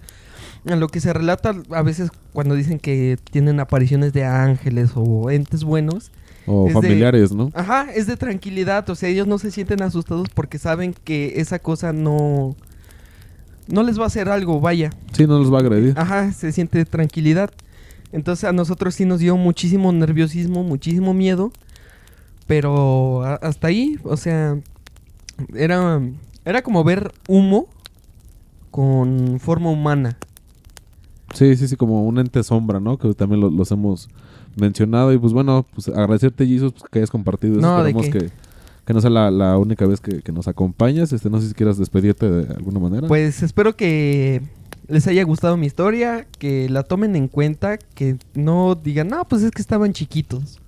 En 0.68 0.80
lo 0.80 0.88
que 0.90 1.00
se 1.00 1.14
relata 1.14 1.56
a 1.72 1.82
veces 1.82 2.10
cuando 2.34 2.56
dicen 2.56 2.80
que 2.80 3.18
tienen 3.32 3.60
apariciones 3.60 4.14
de 4.14 4.26
ángeles 4.26 4.92
o 4.96 5.30
entes 5.32 5.64
buenos, 5.64 6.12
o 6.46 6.68
de- 6.68 6.74
familiares, 6.74 7.32
¿no? 7.34 7.52
ajá, 7.54 7.88
es 7.94 8.08
de 8.08 8.18
tranquilidad, 8.18 8.90
o 8.90 8.96
sea, 8.96 9.10
ellos 9.10 9.28
no 9.28 9.38
se 9.38 9.52
sienten 9.52 9.82
asustados 9.82 10.28
porque 10.34 10.58
saben 10.60 10.94
que 11.04 11.34
esa 11.42 11.60
cosa 11.60 11.94
no 11.94 12.56
no 13.68 13.84
les 13.84 14.00
va 14.00 14.04
a 14.06 14.08
hacer 14.08 14.30
algo, 14.30 14.62
vaya. 14.62 14.92
Sí, 15.12 15.28
no 15.28 15.40
los 15.40 15.52
va 15.52 15.58
a 15.58 15.62
agredir. 15.62 15.94
Ajá, 15.98 16.32
se 16.32 16.52
siente 16.54 16.86
tranquilidad. 16.86 17.50
Entonces 18.14 18.46
a 18.46 18.54
nosotros 18.54 18.96
sí 18.96 19.04
nos 19.04 19.20
dio 19.20 19.36
muchísimo 19.36 19.92
nerviosismo, 19.92 20.64
muchísimo 20.64 21.14
miedo. 21.14 21.52
Pero 22.46 23.24
hasta 23.42 23.68
ahí, 23.68 24.00
o 24.06 24.16
sea, 24.16 24.58
era, 25.54 26.00
era 26.46 26.62
como 26.62 26.86
ver 26.86 27.12
humo 27.28 27.68
con 28.72 29.40
forma 29.42 29.70
humana. 29.70 30.18
Sí, 31.34 31.56
sí, 31.56 31.68
sí, 31.68 31.76
como 31.76 32.06
un 32.06 32.20
ente 32.20 32.44
sombra, 32.44 32.80
¿no? 32.80 32.98
Que 32.98 33.14
también 33.14 33.42
lo- 33.42 33.50
los 33.52 33.72
hemos 33.72 34.10
mencionado. 34.56 35.12
Y 35.14 35.18
pues 35.18 35.34
bueno, 35.34 35.66
pues 35.74 35.88
agradecerte, 35.90 36.46
Jesus, 36.48 36.74
pues, 36.74 36.84
que 36.92 37.00
hayas 37.00 37.12
compartido. 37.12 37.60
No, 37.60 37.84
¿de 37.84 37.94
qué? 37.94 38.10
que, 38.12 38.30
que 38.86 38.94
no 38.94 39.02
sea 39.02 39.10
la, 39.10 39.30
la 39.30 39.58
única 39.58 39.86
vez 39.86 40.00
que, 40.00 40.22
que 40.22 40.32
nos 40.32 40.48
acompañas. 40.48 41.12
Este, 41.14 41.30
no 41.30 41.40
sé 41.42 41.50
si 41.50 41.54
quieras 41.54 41.78
despedirte 41.78 42.30
de 42.30 42.54
alguna 42.54 42.80
manera. 42.80 43.08
Pues 43.08 43.44
espero 43.44 43.76
que 43.76 44.42
les 44.88 45.06
haya 45.08 45.24
gustado 45.26 45.58
mi 45.58 45.68
historia, 45.68 46.26
que 46.40 46.70
la 46.70 46.84
tomen 46.84 47.16
en 47.18 47.28
cuenta, 47.28 47.78
que 47.78 48.16
no 48.34 48.76
digan, 48.76 49.10
no, 49.10 49.26
pues 49.26 49.44
es 49.44 49.52
que 49.52 49.62
estaban 49.62 49.92
chiquitos. 49.94 50.60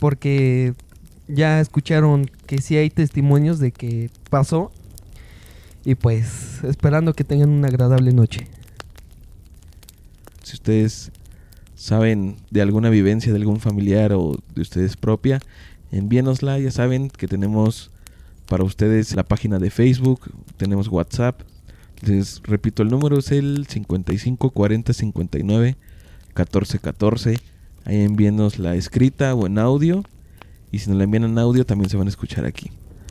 Porque 0.00 0.74
ya 1.28 1.60
escucharon 1.60 2.28
que 2.46 2.58
sí 2.60 2.76
hay 2.76 2.90
testimonios 2.90 3.60
de 3.60 3.70
que 3.72 4.10
pasó. 4.30 4.72
Y 5.84 5.94
pues 5.94 6.62
esperando 6.64 7.12
que 7.14 7.24
tengan 7.24 7.50
una 7.50 7.68
agradable 7.68 8.12
noche. 8.12 8.48
Si 10.52 10.56
ustedes 10.56 11.12
saben 11.74 12.36
de 12.50 12.60
alguna 12.60 12.90
vivencia 12.90 13.32
de 13.32 13.38
algún 13.38 13.58
familiar 13.58 14.12
o 14.12 14.36
de 14.54 14.60
ustedes 14.60 14.98
propia, 14.98 15.40
envíenosla. 15.90 16.58
Ya 16.58 16.70
saben 16.70 17.08
que 17.08 17.26
tenemos 17.26 17.90
para 18.50 18.62
ustedes 18.62 19.16
la 19.16 19.22
página 19.22 19.58
de 19.58 19.70
Facebook, 19.70 20.30
tenemos 20.58 20.88
WhatsApp. 20.88 21.40
Les 22.02 22.42
repito, 22.42 22.82
el 22.82 22.90
número 22.90 23.18
es 23.18 23.32
el 23.32 23.66
55 23.66 24.50
40 24.50 24.92
59 24.92 25.76
14 26.34 26.78
14. 26.78 27.38
Ahí 27.86 28.02
envíenos 28.02 28.58
la 28.58 28.74
escrita 28.74 29.34
o 29.34 29.46
en 29.46 29.58
audio. 29.58 30.04
Y 30.70 30.80
si 30.80 30.90
nos 30.90 30.98
la 30.98 31.04
envían 31.04 31.24
en 31.24 31.38
audio, 31.38 31.64
también 31.64 31.88
se 31.88 31.96
van 31.96 32.08
a 32.08 32.10
escuchar 32.10 32.44
aquí. 32.44 32.70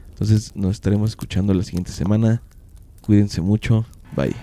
Entonces 0.10 0.56
nos 0.56 0.74
estaremos 0.74 1.10
escuchando 1.10 1.56
la 1.56 1.64
siguiente 1.64 1.92
semana. 1.92 2.44
Cuídense 3.02 3.42
mucho. 3.42 3.84
Bye. 4.16 4.36